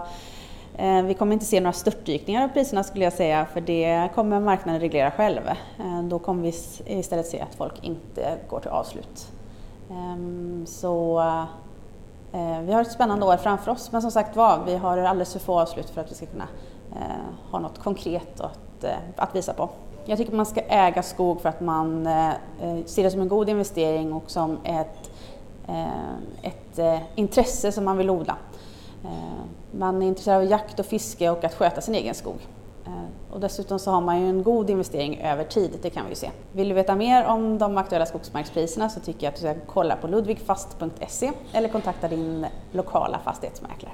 eh, 0.77 1.01
vi 1.01 1.13
kommer 1.13 1.33
inte 1.33 1.45
se 1.45 1.59
några 1.59 1.73
störtdykningar 1.73 2.43
av 2.43 2.47
priserna 2.47 2.83
skulle 2.83 3.03
jag 3.03 3.13
säga 3.13 3.45
för 3.53 3.61
det 3.61 4.09
kommer 4.15 4.39
marknaden 4.39 4.81
reglera 4.81 5.11
själv. 5.11 5.41
Eh, 5.79 6.03
då 6.03 6.19
kommer 6.19 6.43
vi 6.43 6.53
istället 6.99 7.27
se 7.27 7.39
att 7.39 7.55
folk 7.55 7.73
inte 7.81 8.37
går 8.49 8.59
till 8.59 8.71
avslut. 8.71 9.27
Ehm, 9.91 10.65
så 10.65 11.19
eh, 12.31 12.59
vi 12.59 12.73
har 12.73 12.81
ett 12.81 12.91
spännande 12.91 13.25
år 13.25 13.37
framför 13.37 13.71
oss 13.71 13.91
men 13.91 14.01
som 14.01 14.11
sagt 14.11 14.35
var, 14.35 14.63
vi 14.65 14.75
har 14.75 14.97
alldeles 14.97 15.33
för 15.33 15.39
få 15.39 15.59
avslut 15.59 15.89
för 15.89 16.01
att 16.01 16.11
vi 16.11 16.15
ska 16.15 16.25
kunna 16.25 16.47
eh, 16.91 17.51
ha 17.51 17.59
något 17.59 17.79
konkret 17.79 18.39
att, 18.39 18.83
eh, 18.83 18.97
att 19.15 19.35
visa 19.35 19.53
på. 19.53 19.69
Jag 20.05 20.17
tycker 20.17 20.35
man 20.35 20.45
ska 20.45 20.61
äga 20.61 21.03
skog 21.03 21.41
för 21.41 21.49
att 21.49 21.61
man 21.61 22.07
ser 22.85 23.03
det 23.03 23.11
som 23.11 23.21
en 23.21 23.27
god 23.27 23.49
investering 23.49 24.13
och 24.13 24.31
som 24.31 24.57
ett 24.63 25.11
ett 26.41 26.79
intresse 27.15 27.71
som 27.71 27.85
man 27.85 27.97
vill 27.97 28.09
odla. 28.09 28.35
Man 29.71 30.01
är 30.01 30.07
intresserad 30.07 30.37
av 30.37 30.49
jakt 30.49 30.79
och 30.79 30.85
fiske 30.85 31.29
och 31.29 31.43
att 31.43 31.53
sköta 31.53 31.81
sin 31.81 31.95
egen 31.95 32.15
skog. 32.15 32.47
Och 33.33 33.39
dessutom 33.39 33.79
så 33.79 33.91
har 33.91 34.01
man 34.01 34.21
ju 34.21 34.29
en 34.29 34.43
god 34.43 34.69
investering 34.69 35.19
över 35.19 35.43
tid, 35.43 35.79
det 35.81 35.89
kan 35.89 36.03
vi 36.05 36.09
ju 36.09 36.15
se. 36.15 36.31
Vill 36.51 36.69
du 36.69 36.75
veta 36.75 36.95
mer 36.95 37.25
om 37.25 37.57
de 37.57 37.77
aktuella 37.77 38.05
skogsmarkspriserna 38.05 38.89
så 38.89 38.99
tycker 38.99 39.23
jag 39.23 39.31
att 39.31 39.35
du 39.35 39.41
ska 39.41 39.55
kolla 39.67 39.95
på 39.95 40.07
ludvigfast.se 40.07 41.31
eller 41.53 41.69
kontakta 41.69 42.07
din 42.07 42.45
lokala 42.71 43.19
fastighetsmäklare. 43.19 43.93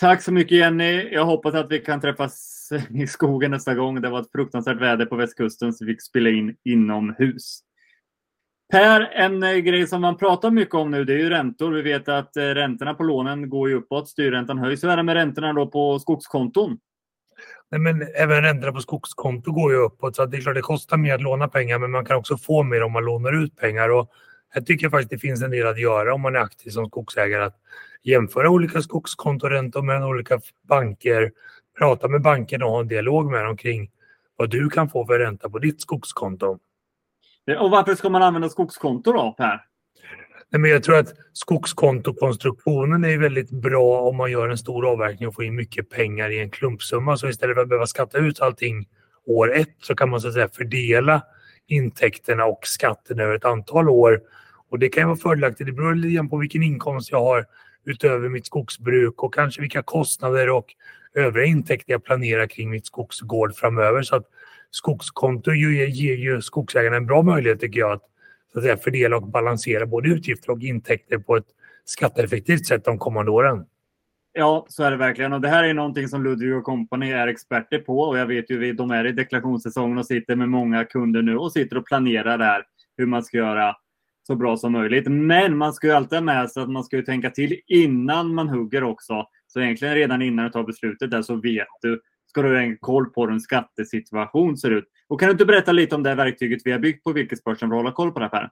Tack 0.00 0.22
så 0.22 0.32
mycket 0.32 0.58
Jenny. 0.58 1.08
Jag 1.12 1.24
hoppas 1.24 1.54
att 1.54 1.70
vi 1.70 1.78
kan 1.78 2.00
träffas 2.00 2.68
i 2.90 3.06
skogen 3.06 3.50
nästa 3.50 3.74
gång. 3.74 4.00
Det 4.00 4.10
var 4.10 4.20
ett 4.20 4.32
fruktansvärt 4.32 4.80
väder 4.80 5.06
på 5.06 5.16
västkusten 5.16 5.72
så 5.72 5.84
vi 5.84 5.92
fick 5.92 6.02
spela 6.02 6.30
in 6.30 6.56
inomhus. 6.64 7.60
Per, 8.72 9.00
en 9.00 9.42
eh, 9.42 9.56
grej 9.56 9.86
som 9.86 10.00
man 10.00 10.16
pratar 10.16 10.50
mycket 10.50 10.74
om 10.74 10.90
nu 10.90 11.04
det 11.04 11.12
är 11.12 11.18
ju 11.18 11.30
räntor. 11.30 11.72
Vi 11.72 11.82
vet 11.82 12.08
att 12.08 12.36
eh, 12.36 12.42
räntorna 12.42 12.94
på 12.94 13.02
lånen 13.02 13.48
går 13.48 13.68
ju 13.68 13.74
uppåt, 13.74 14.08
styrräntan 14.08 14.58
höjs. 14.58 14.84
Hur 14.84 14.88
är 14.88 14.96
det 14.96 15.02
med 15.02 15.14
räntorna 15.14 15.52
då 15.52 15.66
på 15.66 15.98
skogskonton? 15.98 16.78
Nej, 17.70 17.80
men 17.80 18.08
även 18.16 18.42
räntorna 18.42 18.72
på 18.72 18.80
skogskonto 18.80 19.52
går 19.52 19.72
ju 19.72 19.78
uppåt 19.78 20.16
så 20.16 20.26
det 20.26 20.36
är 20.36 20.40
klart 20.40 20.54
det 20.54 20.60
kostar 20.60 20.96
mer 20.96 21.14
att 21.14 21.22
låna 21.22 21.48
pengar 21.48 21.78
men 21.78 21.90
man 21.90 22.04
kan 22.04 22.16
också 22.16 22.36
få 22.36 22.62
mer 22.62 22.82
om 22.82 22.92
man 22.92 23.04
lånar 23.04 23.44
ut 23.44 23.56
pengar. 23.56 23.88
Och 23.88 24.10
här 24.48 24.62
tycker 24.62 24.84
jag 24.84 24.92
faktiskt 24.92 25.10
det 25.10 25.18
finns 25.18 25.42
en 25.42 25.50
del 25.50 25.66
att 25.66 25.80
göra 25.80 26.14
om 26.14 26.20
man 26.20 26.36
är 26.36 26.40
aktiv 26.40 26.70
som 26.70 26.86
skogsägare. 26.86 27.44
Att 27.44 27.56
jämföra 28.02 28.50
olika 28.50 28.82
skogskontoräntor 28.82 29.82
med 29.82 30.04
olika 30.04 30.40
banker, 30.68 31.32
prata 31.78 32.08
med 32.08 32.22
bankerna 32.22 32.66
och 32.66 32.72
ha 32.72 32.80
en 32.80 32.88
dialog 32.88 33.30
med 33.30 33.44
dem 33.44 33.56
kring 33.56 33.90
vad 34.36 34.50
du 34.50 34.70
kan 34.70 34.88
få 34.88 35.06
för 35.06 35.18
ränta 35.18 35.50
på 35.50 35.58
ditt 35.58 35.80
skogskonto. 35.80 36.58
Eh, 37.50 37.56
och 37.56 37.70
varför 37.70 37.94
ska 37.94 38.08
man 38.08 38.22
använda 38.22 38.48
skogskonto 38.48 39.12
då, 39.12 39.34
Per? 39.38 39.60
Nej, 40.50 40.60
men 40.60 40.70
jag 40.70 40.82
tror 40.82 40.98
att 40.98 41.14
skogskontokonstruktionen 41.32 43.04
är 43.04 43.18
väldigt 43.18 43.50
bra 43.50 44.00
om 44.00 44.16
man 44.16 44.30
gör 44.30 44.48
en 44.48 44.58
stor 44.58 44.86
avverkning 44.86 45.28
och 45.28 45.34
får 45.34 45.44
in 45.44 45.54
mycket 45.54 45.90
pengar 45.90 46.30
i 46.30 46.38
en 46.40 46.50
klumpsumma. 46.50 47.16
Så 47.16 47.28
istället 47.28 47.54
för 47.54 47.62
att 47.62 47.68
behöva 47.68 47.86
skatta 47.86 48.18
ut 48.18 48.40
allting 48.40 48.88
år 49.26 49.54
ett 49.54 49.76
så 49.82 49.94
kan 49.94 50.10
man 50.10 50.20
så 50.20 50.28
att 50.28 50.34
säga 50.34 50.48
fördela 50.48 51.22
intäkterna 51.66 52.44
och 52.44 52.60
skatten 52.62 53.20
över 53.20 53.34
ett 53.34 53.44
antal 53.44 53.88
år. 53.88 54.20
Och 54.70 54.78
det 54.78 54.88
kan 54.88 55.08
vara 55.08 55.16
fördelaktigt. 55.16 55.66
Det 55.66 55.72
beror 55.72 55.94
lite 55.94 56.24
på 56.24 56.36
vilken 56.36 56.62
inkomst 56.62 57.10
jag 57.10 57.20
har 57.20 57.44
utöver 57.84 58.28
mitt 58.28 58.46
skogsbruk 58.46 59.22
och 59.22 59.34
kanske 59.34 59.60
vilka 59.60 59.82
kostnader 59.82 60.50
och 60.50 60.66
övriga 61.14 61.46
intäkter 61.46 61.92
jag 61.92 62.04
planerar 62.04 62.46
kring 62.46 62.70
mitt 62.70 62.86
skogsgård 62.86 63.54
framöver. 63.54 64.02
Så 64.02 64.16
att 64.16 64.26
skogskonto 64.70 65.52
ger, 65.52 65.86
ger 65.86 66.16
ju 66.16 66.42
skogsägarna 66.42 66.96
en 66.96 67.06
bra 67.06 67.22
möjlighet 67.22 67.60
tycker 67.60 67.80
jag 67.80 67.92
att, 67.92 68.02
så 68.52 68.58
att 68.58 68.64
säga, 68.64 68.76
fördela 68.76 69.16
och 69.16 69.28
balansera 69.28 69.86
både 69.86 70.08
utgifter 70.08 70.50
och 70.50 70.62
intäkter 70.62 71.18
på 71.18 71.36
ett 71.36 71.46
skatteeffektivt 71.84 72.66
sätt 72.66 72.84
de 72.84 72.98
kommande 72.98 73.30
åren. 73.30 73.64
Ja, 74.38 74.66
så 74.68 74.82
är 74.82 74.90
det 74.90 74.96
verkligen. 74.96 75.32
Och 75.32 75.40
det 75.40 75.48
här 75.48 75.64
är 75.64 75.74
någonting 75.74 76.08
som 76.08 76.24
Ludvig 76.24 76.54
och 76.54 76.64
Company 76.64 77.10
är 77.10 77.26
experter 77.26 77.78
på. 77.78 78.00
Och 78.00 78.18
jag 78.18 78.26
vet 78.26 78.50
ju, 78.50 78.72
de 78.72 78.90
är 78.90 79.06
i 79.06 79.12
deklarationssäsongen 79.12 79.98
och 79.98 80.06
sitter 80.06 80.36
med 80.36 80.48
många 80.48 80.84
kunder 80.84 81.22
nu 81.22 81.36
och 81.36 81.52
sitter 81.52 81.76
och 81.76 81.86
planerar 81.86 82.38
där 82.38 82.64
hur 82.96 83.06
man 83.06 83.22
ska 83.22 83.36
göra 83.36 83.76
så 84.26 84.36
bra 84.36 84.56
som 84.56 84.72
möjligt. 84.72 85.08
Men 85.08 85.56
man 85.56 85.72
ska 85.72 85.86
ju 85.86 85.92
alltid 85.92 86.16
ha 86.16 86.24
med 86.24 86.50
sig 86.50 86.62
att 86.62 86.70
man 86.70 86.84
ska 86.84 86.96
ju 86.96 87.02
tänka 87.02 87.30
till 87.30 87.60
innan 87.66 88.34
man 88.34 88.48
hugger 88.48 88.82
också. 88.82 89.26
Så 89.46 89.60
egentligen 89.60 89.94
redan 89.94 90.22
innan 90.22 90.44
du 90.44 90.50
tar 90.50 90.64
beslutet 90.64 91.10
där 91.10 91.22
så 91.22 91.36
vet 91.36 91.68
du 91.82 92.00
ska 92.36 92.42
du 92.42 92.70
ha 92.70 92.76
koll 92.80 93.06
på 93.06 93.22
hur 93.22 93.32
en 93.32 93.40
skattesituation 93.40 94.56
ser 94.56 94.70
ut. 94.70 94.84
Och 95.08 95.20
kan 95.20 95.26
du 95.28 95.32
inte 95.32 95.44
berätta 95.44 95.72
lite 95.72 95.94
om 95.94 96.02
det 96.02 96.14
verktyget 96.14 96.62
vi 96.64 96.72
har 96.72 96.78
byggt 96.78 97.04
på 97.04 97.12
virkesbörsen 97.12 97.68
för 97.68 97.76
att 97.76 97.82
hålla 97.82 97.92
koll 97.92 98.12
på 98.12 98.18
det 98.18 98.28
här? 98.32 98.50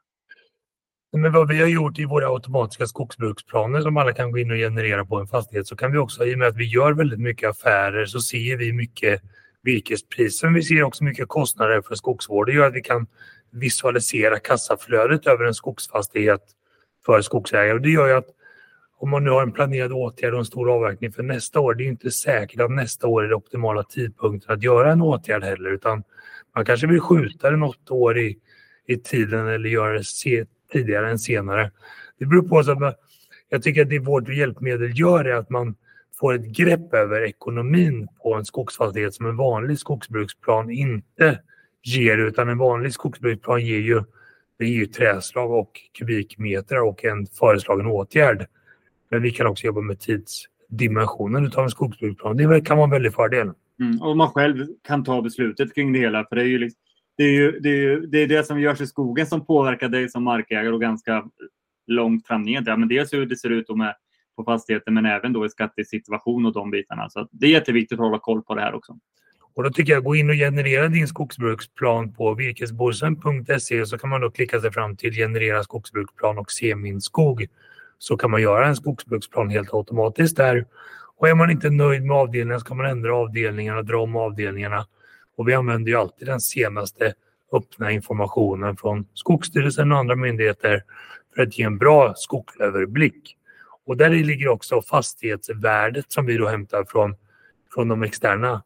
Men 1.12 1.32
vad 1.32 1.48
vi 1.48 1.60
har 1.60 1.68
gjort 1.68 1.98
i 1.98 2.04
våra 2.04 2.26
automatiska 2.26 2.86
skogsbruksplaner 2.86 3.80
som 3.80 3.96
alla 3.96 4.12
kan 4.12 4.32
gå 4.32 4.38
in 4.38 4.50
och 4.50 4.56
generera 4.56 5.04
på 5.04 5.20
en 5.20 5.26
fastighet 5.26 5.66
så 5.66 5.76
kan 5.76 5.92
vi 5.92 5.98
också, 5.98 6.26
i 6.26 6.34
och 6.34 6.38
med 6.38 6.48
att 6.48 6.56
vi 6.56 6.64
gör 6.64 6.92
väldigt 6.92 7.20
mycket 7.20 7.50
affärer, 7.50 8.06
så 8.06 8.20
ser 8.20 8.56
vi 8.56 8.72
mycket 8.72 9.22
virkespriser. 9.62 10.46
Men 10.46 10.54
vi 10.54 10.62
ser 10.62 10.82
också 10.82 11.04
mycket 11.04 11.28
kostnader 11.28 11.82
för 11.82 11.94
skogsvård. 11.94 12.46
Det 12.46 12.52
gör 12.52 12.66
att 12.66 12.74
vi 12.74 12.82
kan 12.82 13.06
visualisera 13.50 14.38
kassaflödet 14.38 15.26
över 15.26 15.44
en 15.44 15.54
skogsfastighet 15.54 16.42
för 17.06 17.20
skogsägare. 17.20 17.72
Och 17.72 17.80
det 17.80 17.90
gör 17.90 18.06
ju 18.06 18.14
att 18.14 18.28
om 19.04 19.10
man 19.10 19.24
nu 19.24 19.30
har 19.30 19.42
en 19.42 19.52
planerad 19.52 19.92
åtgärd 19.92 20.32
och 20.32 20.38
en 20.38 20.44
stor 20.44 20.70
avverkning 20.70 21.12
för 21.12 21.22
nästa 21.22 21.60
år, 21.60 21.74
det 21.74 21.84
är 21.84 21.88
inte 21.88 22.10
säkert 22.10 22.60
att 22.60 22.70
nästa 22.70 23.06
år 23.06 23.24
är 23.24 23.28
det 23.28 23.34
optimala 23.34 23.82
tidpunkten 23.82 24.54
att 24.54 24.62
göra 24.62 24.92
en 24.92 25.02
åtgärd 25.02 25.44
heller, 25.44 25.70
utan 25.70 26.02
man 26.54 26.64
kanske 26.64 26.86
vill 26.86 27.00
skjuta 27.00 27.50
det 27.50 27.56
något 27.56 27.90
år 27.90 28.18
i, 28.18 28.38
i 28.86 28.96
tiden 28.96 29.48
eller 29.48 29.68
göra 29.68 29.92
det 29.92 30.04
se, 30.04 30.44
tidigare 30.72 31.10
än 31.10 31.18
senare. 31.18 31.70
Det 32.18 32.26
beror 32.26 32.48
på, 32.48 32.64
så 32.64 32.84
att 32.84 33.00
jag 33.48 33.62
tycker 33.62 33.82
att 33.82 33.88
det 33.88 33.98
vårt 33.98 34.28
hjälpmedel 34.28 34.98
gör 34.98 35.24
är 35.24 35.34
att 35.34 35.50
man 35.50 35.76
får 36.20 36.34
ett 36.34 36.56
grepp 36.56 36.94
över 36.94 37.24
ekonomin 37.24 38.08
på 38.22 38.34
en 38.34 38.44
skogsfastighet 38.44 39.14
som 39.14 39.26
en 39.26 39.36
vanlig 39.36 39.78
skogsbruksplan 39.78 40.70
inte 40.70 41.40
ger, 41.82 42.18
utan 42.18 42.48
en 42.48 42.58
vanlig 42.58 42.92
skogsbruksplan 42.92 43.60
ger 43.60 43.80
ju, 43.80 44.02
det 44.58 44.64
är 44.64 44.68
ju 44.68 44.86
träslag 44.86 45.50
och 45.50 45.80
kubikmeter 45.98 46.82
och 46.82 47.04
en 47.04 47.26
föreslagen 47.26 47.86
åtgärd. 47.86 48.46
Men 49.08 49.22
vi 49.22 49.30
kan 49.30 49.46
också 49.46 49.66
jobba 49.66 49.80
med 49.80 50.00
tidsdimensionen 50.00 51.52
av 51.56 51.64
en 51.64 51.70
skogsbruksplan. 51.70 52.36
Det 52.36 52.60
kan 52.60 52.76
vara 52.76 52.84
en 52.84 52.90
väldig 52.90 53.14
fördel. 53.14 53.50
Mm, 53.80 54.02
och 54.02 54.16
man 54.16 54.28
själv 54.28 54.66
kan 54.82 55.04
ta 55.04 55.22
beslutet 55.22 55.74
kring 55.74 55.92
det 55.92 55.98
hela. 55.98 56.24
För 56.28 56.36
det 56.36 56.42
är 56.42 56.46
ju, 56.46 56.58
liksom, 56.58 56.80
det, 57.16 57.24
är 57.24 57.32
ju, 57.32 57.60
det, 57.60 57.68
är 57.68 57.76
ju, 57.76 58.00
det, 58.00 58.18
är 58.18 58.26
det 58.26 58.44
som 58.44 58.60
görs 58.60 58.80
i 58.80 58.86
skogen 58.86 59.26
som 59.26 59.46
påverkar 59.46 59.88
dig 59.88 60.08
som 60.08 60.24
markägare 60.24 60.68
och 60.74 60.80
ganska 60.80 61.24
långt 61.86 62.26
fram 62.26 62.42
ner. 62.42 62.62
Ja, 62.66 62.76
men 62.76 62.88
dels 62.88 63.12
hur 63.12 63.26
det 63.26 63.36
ser 63.36 63.50
ut 63.50 63.76
med, 63.76 63.94
på 64.36 64.44
fastigheten 64.44 64.94
men 64.94 65.06
även 65.06 65.32
då 65.32 65.46
i 65.46 65.48
skattesituation 65.48 66.46
och 66.46 66.52
de 66.52 66.70
bitarna. 66.70 67.10
Så 67.10 67.28
det 67.30 67.46
är 67.46 67.50
jätteviktigt 67.50 67.98
att 67.98 68.04
hålla 68.04 68.18
koll 68.18 68.42
på 68.42 68.54
det 68.54 68.60
här 68.60 68.74
också. 68.74 68.98
Och 69.54 69.62
då 69.62 69.70
tycker 69.70 69.92
jag 69.92 70.04
gå 70.04 70.16
in 70.16 70.30
och 70.30 70.36
generera 70.36 70.88
din 70.88 71.08
skogsbruksplan 71.08 72.12
på 72.12 72.34
virkesborsen.se 72.34 73.86
så 73.86 73.98
kan 73.98 74.10
man 74.10 74.20
då 74.20 74.30
klicka 74.30 74.60
sig 74.60 74.72
fram 74.72 74.96
till 74.96 75.12
generera 75.12 75.62
skogsbruksplan 75.62 76.38
och 76.38 76.50
se 76.50 76.76
min 76.76 77.00
skog 77.00 77.46
så 77.98 78.16
kan 78.16 78.30
man 78.30 78.42
göra 78.42 78.66
en 78.66 78.76
skogsbruksplan 78.76 79.50
helt 79.50 79.74
automatiskt 79.74 80.36
där. 80.36 80.66
Och 81.16 81.28
är 81.28 81.34
man 81.34 81.50
inte 81.50 81.70
nöjd 81.70 82.04
med 82.04 82.16
avdelningen 82.16 82.60
så 82.60 82.66
kan 82.66 82.76
man 82.76 82.86
ändra 82.86 83.16
avdelningarna 83.16 83.82
dra 83.82 84.02
om 84.02 84.16
avdelningarna. 84.16 84.86
Och 85.36 85.48
vi 85.48 85.54
använder 85.54 85.90
ju 85.90 85.98
alltid 85.98 86.28
den 86.28 86.40
senaste 86.40 87.14
öppna 87.52 87.90
informationen 87.90 88.76
från 88.76 89.06
Skogsstyrelsen 89.14 89.92
och 89.92 89.98
andra 89.98 90.16
myndigheter 90.16 90.82
för 91.34 91.42
att 91.42 91.58
ge 91.58 91.64
en 91.64 91.78
bra 91.78 92.14
skogsöverblick. 92.16 93.36
Och 93.86 93.96
där 93.96 94.10
ligger 94.10 94.48
också 94.48 94.82
fastighetsvärdet 94.82 96.12
som 96.12 96.26
vi 96.26 96.36
då 96.36 96.48
hämtar 96.48 96.84
från, 96.88 97.16
från 97.74 97.88
de 97.88 98.02
externa 98.02 98.62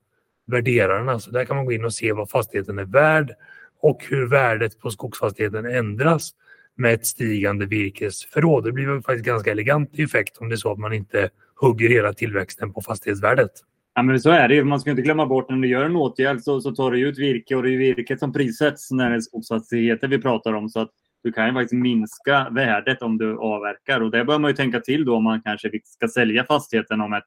värderarna. 0.47 1.19
Så 1.19 1.31
där 1.31 1.45
kan 1.45 1.57
man 1.57 1.65
gå 1.65 1.73
in 1.73 1.85
och 1.85 1.95
se 1.95 2.13
vad 2.13 2.31
fastigheten 2.31 2.79
är 2.79 2.85
värd 2.85 3.35
och 3.81 4.05
hur 4.09 4.27
värdet 4.27 4.81
på 4.81 4.91
skogsfastigheten 4.91 5.67
ändras 5.67 6.31
med 6.79 6.95
ett 6.95 7.07
stigande 7.07 7.67
virkesförråd. 7.67 8.65
Det 8.65 8.73
blir 8.73 9.01
faktiskt 9.01 9.25
ganska 9.25 9.51
elegant 9.51 9.99
effekt 9.99 10.37
om 10.37 10.49
det 10.49 10.55
är 10.55 10.57
så 10.57 10.73
att 10.73 10.79
man 10.79 10.93
inte 10.93 11.31
hugger 11.61 11.89
hela 11.89 12.13
tillväxten 12.13 12.73
på 12.73 12.81
fastighetsvärdet. 12.81 13.51
Ja, 13.95 14.03
men 14.03 14.21
så 14.21 14.31
är 14.31 14.49
det 14.49 14.65
Man 14.65 14.81
ska 14.81 14.91
inte 14.91 15.03
glömma 15.03 15.27
bort 15.27 15.51
när 15.51 15.57
du 15.57 15.69
gör 15.69 15.85
en 15.85 15.97
åtgärd 15.97 16.41
så, 16.41 16.61
så 16.61 16.75
tar 16.75 16.91
du 16.91 17.01
ut 17.01 17.19
virke 17.19 17.57
och 17.57 17.63
det 17.63 17.71
är 17.75 17.79
virket 17.79 18.21
som 18.21 18.33
prissätts 18.33 18.91
när 18.91 19.11
det 19.11 19.17
är 19.17 19.21
skogsfastigheter 19.21 20.09
vi 20.09 20.19
pratar 20.19 20.53
om. 20.53 20.69
Så 20.69 20.81
att 20.81 20.91
du 21.23 21.33
kan 21.33 21.47
ju 21.47 21.53
faktiskt 21.53 21.83
minska 21.83 22.49
värdet 22.51 23.03
om 23.03 23.19
du 23.19 23.39
avverkar 23.39 24.01
och 24.01 24.11
det 24.11 24.25
bör 24.25 24.39
man 24.39 24.51
ju 24.51 24.57
tänka 24.57 24.81
till 24.81 25.05
då 25.05 25.17
om 25.17 25.25
man 25.25 25.43
kanske 25.43 25.71
ska 25.85 26.09
sälja 26.09 26.45
fastigheten 26.45 27.01
om 27.01 27.13
ett, 27.13 27.25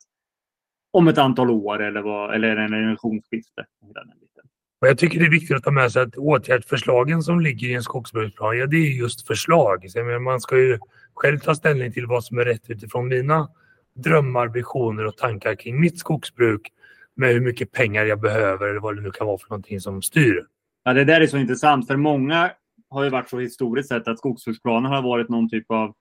om 0.92 1.08
ett 1.08 1.18
antal 1.18 1.52
år 1.52 1.82
eller, 1.82 2.02
vad, 2.02 2.36
eller 2.36 2.58
en 2.58 2.72
generationsskifte. 2.72 3.66
Och 4.82 4.88
jag 4.88 4.98
tycker 4.98 5.20
det 5.20 5.26
är 5.26 5.30
viktigt 5.30 5.58
att 5.58 5.64
ta 5.64 5.72
med 5.72 5.92
sig 5.92 6.02
att 6.02 6.18
åtgärdsförslagen 6.18 7.24
som 7.24 7.40
ligger 7.40 7.68
i 7.68 7.74
en 7.74 7.84
skogsbruksplan, 7.84 8.58
ja 8.58 8.68
det 8.68 8.78
är 8.78 8.92
just 8.92 9.28
förslag. 9.28 9.92
Så 9.92 10.04
man 10.04 10.42
ska 10.42 10.58
ju 10.58 10.80
själv 11.14 11.40
ta 11.40 11.56
ställning 11.56 11.92
till 11.92 12.06
vad 12.06 12.24
som 12.24 12.38
är 12.38 12.46
rätt 12.46 12.70
utifrån 12.70 13.08
mina 13.08 13.50
drömmar, 13.96 14.48
visioner 14.48 15.06
och 15.06 15.18
tankar 15.18 15.56
kring 15.56 15.80
mitt 15.80 16.00
skogsbruk 16.00 16.62
med 17.16 17.34
hur 17.34 17.42
mycket 17.42 17.72
pengar 17.72 18.06
jag 18.06 18.20
behöver 18.20 18.68
eller 18.68 18.80
vad 18.80 18.96
det 18.96 19.02
nu 19.02 19.12
kan 19.12 19.28
vara 19.28 19.38
för 19.38 19.50
någonting 19.50 19.82
som 19.82 20.02
styr. 20.02 20.46
Ja, 20.84 20.94
det 20.94 21.04
där 21.04 21.22
är 21.22 21.28
så 21.28 21.38
intressant 21.38 21.88
för 21.88 21.96
många 21.96 22.52
har 22.90 23.04
ju 23.04 23.10
varit 23.10 23.30
så 23.30 23.40
historiskt 23.40 23.90
sett 23.90 24.08
att 24.08 24.18
skogsbruksplanen 24.18 24.92
har 24.92 25.02
varit 25.02 25.30
någon 25.30 25.50
typ 25.50 25.72
av 25.72 25.94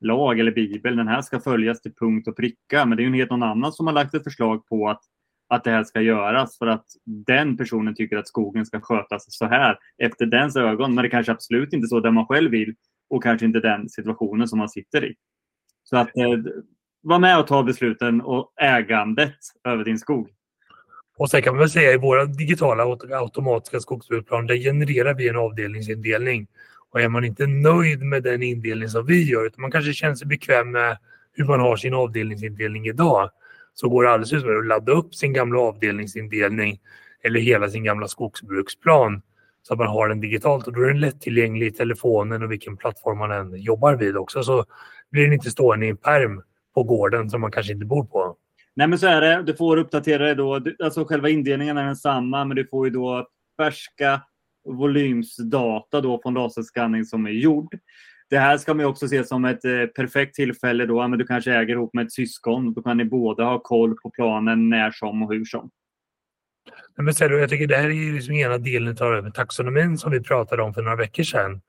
lag 0.00 0.40
eller 0.40 0.52
bibel. 0.52 0.96
Den 0.96 1.08
här 1.08 1.22
ska 1.22 1.40
följas 1.40 1.80
till 1.80 1.94
punkt 1.94 2.28
och 2.28 2.36
pricka. 2.36 2.86
Men 2.86 2.96
det 2.96 3.00
är 3.00 3.04
ju 3.04 3.08
en 3.08 3.14
helt 3.14 3.30
någon 3.30 3.42
annan 3.42 3.72
som 3.72 3.86
har 3.86 3.94
lagt 3.94 4.14
ett 4.14 4.24
förslag 4.24 4.66
på 4.66 4.88
att 4.88 5.02
att 5.50 5.64
det 5.64 5.70
här 5.70 5.84
ska 5.84 6.00
göras 6.00 6.58
för 6.58 6.66
att 6.66 6.84
den 7.26 7.56
personen 7.56 7.94
tycker 7.94 8.16
att 8.16 8.28
skogen 8.28 8.66
ska 8.66 8.80
skötas 8.80 9.24
så 9.28 9.46
här 9.46 9.78
efter 9.98 10.26
dens 10.26 10.56
ögon. 10.56 10.94
Men 10.94 11.02
det 11.02 11.10
kanske 11.10 11.32
absolut 11.32 11.72
inte 11.72 11.84
är 11.84 11.88
så 11.88 12.00
där 12.00 12.10
man 12.10 12.26
själv 12.26 12.50
vill 12.50 12.74
och 13.10 13.22
kanske 13.22 13.46
inte 13.46 13.60
den 13.60 13.88
situationen 13.88 14.48
som 14.48 14.58
man 14.58 14.68
sitter 14.68 15.04
i. 15.04 15.14
Så 15.84 15.96
att 15.96 16.16
eh, 16.16 16.52
vara 17.02 17.18
med 17.18 17.38
och 17.38 17.46
ta 17.46 17.62
besluten 17.62 18.20
och 18.20 18.52
ägandet 18.60 19.34
över 19.64 19.84
din 19.84 19.98
skog. 19.98 20.30
Och 21.18 21.30
sen 21.30 21.42
kan 21.42 21.54
man 21.54 21.60
väl 21.60 21.70
säga 21.70 21.92
i 21.92 21.98
våra 21.98 22.24
digitala 22.24 22.82
automatiska 23.10 23.80
skogsbruksplaner, 23.80 24.48
där 24.48 24.56
genererar 24.56 25.14
vi 25.14 25.28
en 25.28 25.36
avdelningsindelning. 25.36 26.46
Och 26.90 27.00
är 27.00 27.08
man 27.08 27.24
inte 27.24 27.46
nöjd 27.46 28.02
med 28.02 28.22
den 28.22 28.42
indelning 28.42 28.88
som 28.88 29.06
vi 29.06 29.30
gör, 29.30 29.46
utan 29.46 29.60
man 29.60 29.70
kanske 29.70 29.92
känner 29.92 30.14
sig 30.14 30.26
bekväm 30.26 30.70
med 30.70 30.98
hur 31.32 31.44
man 31.44 31.60
har 31.60 31.76
sin 31.76 31.94
avdelningsindelning 31.94 32.86
idag, 32.86 33.30
så 33.74 33.88
går 33.88 34.04
det 34.04 34.10
alldeles 34.10 34.32
utmärkt 34.32 34.58
att 34.58 34.66
ladda 34.66 34.92
upp 34.92 35.14
sin 35.14 35.32
gamla 35.32 35.60
avdelningsindelning 35.60 36.80
eller 37.24 37.40
hela 37.40 37.68
sin 37.68 37.84
gamla 37.84 38.08
skogsbruksplan 38.08 39.22
så 39.62 39.72
att 39.74 39.78
man 39.78 39.88
har 39.88 40.08
den 40.08 40.20
digitalt 40.20 40.66
och 40.66 40.72
då 40.72 40.80
är 40.80 40.86
den 40.86 41.00
lättillgänglig 41.00 41.66
i 41.66 41.70
telefonen 41.70 42.42
och 42.42 42.52
vilken 42.52 42.76
plattform 42.76 43.18
man 43.18 43.30
än 43.30 43.62
jobbar 43.62 43.96
vid 43.96 44.16
också. 44.16 44.42
Så 44.42 44.64
blir 45.10 45.24
den 45.24 45.32
inte 45.32 45.50
stående 45.50 45.86
i 45.86 45.88
en 45.88 45.96
perm 45.96 46.42
på 46.74 46.82
gården 46.82 47.30
som 47.30 47.40
man 47.40 47.50
kanske 47.50 47.72
inte 47.72 47.86
bor 47.86 48.04
på. 48.04 48.36
Nej, 48.74 48.88
men 48.88 48.98
så 48.98 49.06
är 49.06 49.20
det. 49.20 49.42
Du 49.42 49.54
får 49.54 49.76
uppdatera 49.76 50.26
det 50.26 50.34
då. 50.34 50.60
Alltså 50.84 51.04
själva 51.04 51.28
indelningen 51.28 51.78
är 51.78 51.84
densamma, 51.84 52.44
men 52.44 52.56
du 52.56 52.66
får 52.66 52.86
ju 52.86 52.90
då 52.92 53.26
färska 53.56 54.20
volymsdata 54.64 56.00
då 56.00 56.20
från 56.22 56.34
laserskanning 56.34 57.04
som 57.04 57.26
är 57.26 57.30
gjord. 57.30 57.78
Det 58.30 58.38
här 58.38 58.58
ska 58.58 58.74
man 58.74 58.86
också 58.86 59.08
se 59.08 59.24
som 59.24 59.44
ett 59.44 59.64
eh, 59.64 59.86
perfekt 59.86 60.34
tillfälle 60.34 60.86
då. 60.86 61.08
Men 61.08 61.18
du 61.18 61.26
kanske 61.26 61.52
äger 61.52 61.74
ihop 61.74 61.94
med 61.94 62.06
ett 62.06 62.12
syskon. 62.12 62.74
Då 62.74 62.82
kan 62.82 62.96
ni 62.96 63.04
båda 63.04 63.44
ha 63.44 63.58
koll 63.58 63.94
på 63.94 64.10
planen 64.10 64.68
när 64.68 64.90
som 64.90 65.22
och 65.22 65.32
hur 65.32 65.44
som. 65.44 65.70
Men 66.96 67.14
så 67.14 67.24
jag 67.24 67.50
tycker 67.50 67.66
det 67.66 67.76
här 67.76 67.90
är 67.90 68.12
liksom 68.12 68.34
ena 68.34 68.58
delen 68.58 68.96
av 69.00 69.30
taxonomin 69.30 69.98
som 69.98 70.12
vi 70.12 70.20
pratade 70.20 70.62
om 70.62 70.74
för 70.74 70.82
några 70.82 70.96
veckor 70.96 71.22
sedan. 71.22 71.60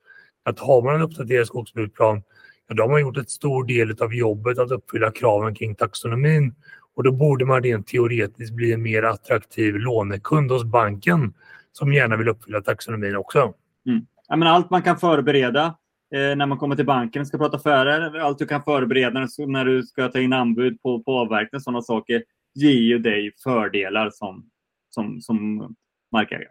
Att 0.44 0.58
har 0.58 0.82
man 0.82 0.94
en 0.94 1.02
uppdaterad 1.02 1.46
skogsbruksplan, 1.46 2.22
ja, 2.68 2.74
då 2.74 2.82
har 2.82 2.90
man 2.90 3.00
gjort 3.00 3.16
ett 3.16 3.30
stor 3.30 3.64
del 3.64 4.02
av 4.02 4.14
jobbet 4.14 4.58
att 4.58 4.70
uppfylla 4.70 5.10
kraven 5.10 5.54
kring 5.54 5.74
taxonomin. 5.74 6.54
Och 6.94 7.02
då 7.02 7.12
borde 7.12 7.44
man 7.44 7.62
rent 7.62 7.86
teoretiskt 7.86 8.54
bli 8.54 8.72
en 8.72 8.82
mer 8.82 9.02
attraktiv 9.02 9.74
lånekund 9.74 10.50
hos 10.50 10.64
banken 10.64 11.34
som 11.72 11.92
gärna 11.92 12.16
vill 12.16 12.28
uppfylla 12.28 12.60
taxonomin 12.60 13.16
också. 13.16 13.54
Mm. 13.86 14.06
Ja, 14.28 14.36
men 14.36 14.48
allt 14.48 14.70
man 14.70 14.82
kan 14.82 14.98
förbereda 14.98 15.74
Eh, 16.14 16.36
när 16.36 16.46
man 16.46 16.58
kommer 16.58 16.76
till 16.76 16.86
banken 16.86 17.20
och 17.20 17.28
ska 17.28 17.38
prata 17.38 17.56
affärer, 17.56 18.18
allt 18.18 18.38
du 18.38 18.46
kan 18.46 18.62
förbereda 18.62 19.28
när 19.46 19.64
du 19.64 19.82
ska 19.82 20.08
ta 20.08 20.18
in 20.18 20.32
anbud 20.32 20.82
på, 20.82 21.02
på 21.02 21.18
avverkning 21.18 21.58
och 21.58 21.62
sådana 21.62 21.82
saker, 21.82 22.22
ger 22.54 22.80
ju 22.80 22.98
dig 22.98 23.32
fördelar 23.44 24.10
som, 24.10 24.50
som, 24.90 25.20
som 25.20 25.58
markägare. 26.12 26.48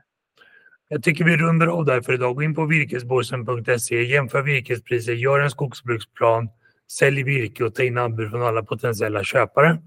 Jag 0.87 1.03
tycker 1.03 1.25
vi 1.25 1.37
rundar 1.37 1.67
av 1.67 1.85
där 1.85 2.01
för 2.01 2.13
idag. 2.13 2.35
Gå 2.35 2.43
in 2.43 2.55
på 2.55 2.65
virkesborsen.se, 2.65 4.03
jämför 4.03 4.41
virkespriser, 4.41 5.13
gör 5.13 5.39
en 5.39 5.49
skogsbruksplan, 5.49 6.49
sälj 6.91 7.23
virke 7.23 7.63
och 7.63 7.75
ta 7.75 7.83
in 7.83 7.97
anbud 7.97 8.31
från 8.31 8.41
alla 8.41 8.63
potentiella 8.63 9.23
köpare. 9.23 9.77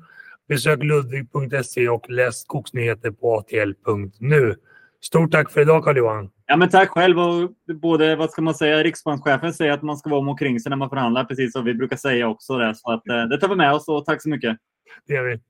Besök 0.48 0.82
ludvig.se 0.82 1.88
och 1.88 2.10
läs 2.10 2.40
skogsnyheter 2.40 3.10
på 3.10 3.38
atl.nu. 3.38 4.54
Stort 5.00 5.32
tack 5.32 5.50
för 5.50 5.60
idag 5.60 5.84
Carl-Johan. 5.84 6.30
Ja, 6.46 6.56
men 6.56 6.68
tack 6.68 6.88
själv. 6.88 7.18
Och 7.18 7.50
både, 7.80 8.16
vad 8.16 8.30
ska 8.30 8.42
man 8.42 8.54
säga, 8.54 8.82
riksbankschefen 8.82 9.54
säger 9.54 9.72
att 9.72 9.82
man 9.82 9.96
ska 9.96 10.10
vara 10.10 10.20
om 10.20 10.28
omkring 10.28 10.60
sig 10.60 10.70
när 10.70 10.76
man 10.76 10.88
förhandlar, 10.88 11.24
precis 11.24 11.52
som 11.52 11.64
vi 11.64 11.74
brukar 11.74 11.96
säga 11.96 12.28
också. 12.28 12.58
Där. 12.58 12.74
Så 12.74 12.92
att, 12.92 13.08
eh, 13.08 13.22
det 13.22 13.38
tar 13.38 13.48
vi 13.48 13.56
med 13.56 13.72
oss 13.72 13.88
och 13.88 14.04
tack 14.04 14.22
så 14.22 14.28
mycket. 14.28 14.56
Det 15.06 15.14
gör 15.14 15.24
vi. 15.24 15.40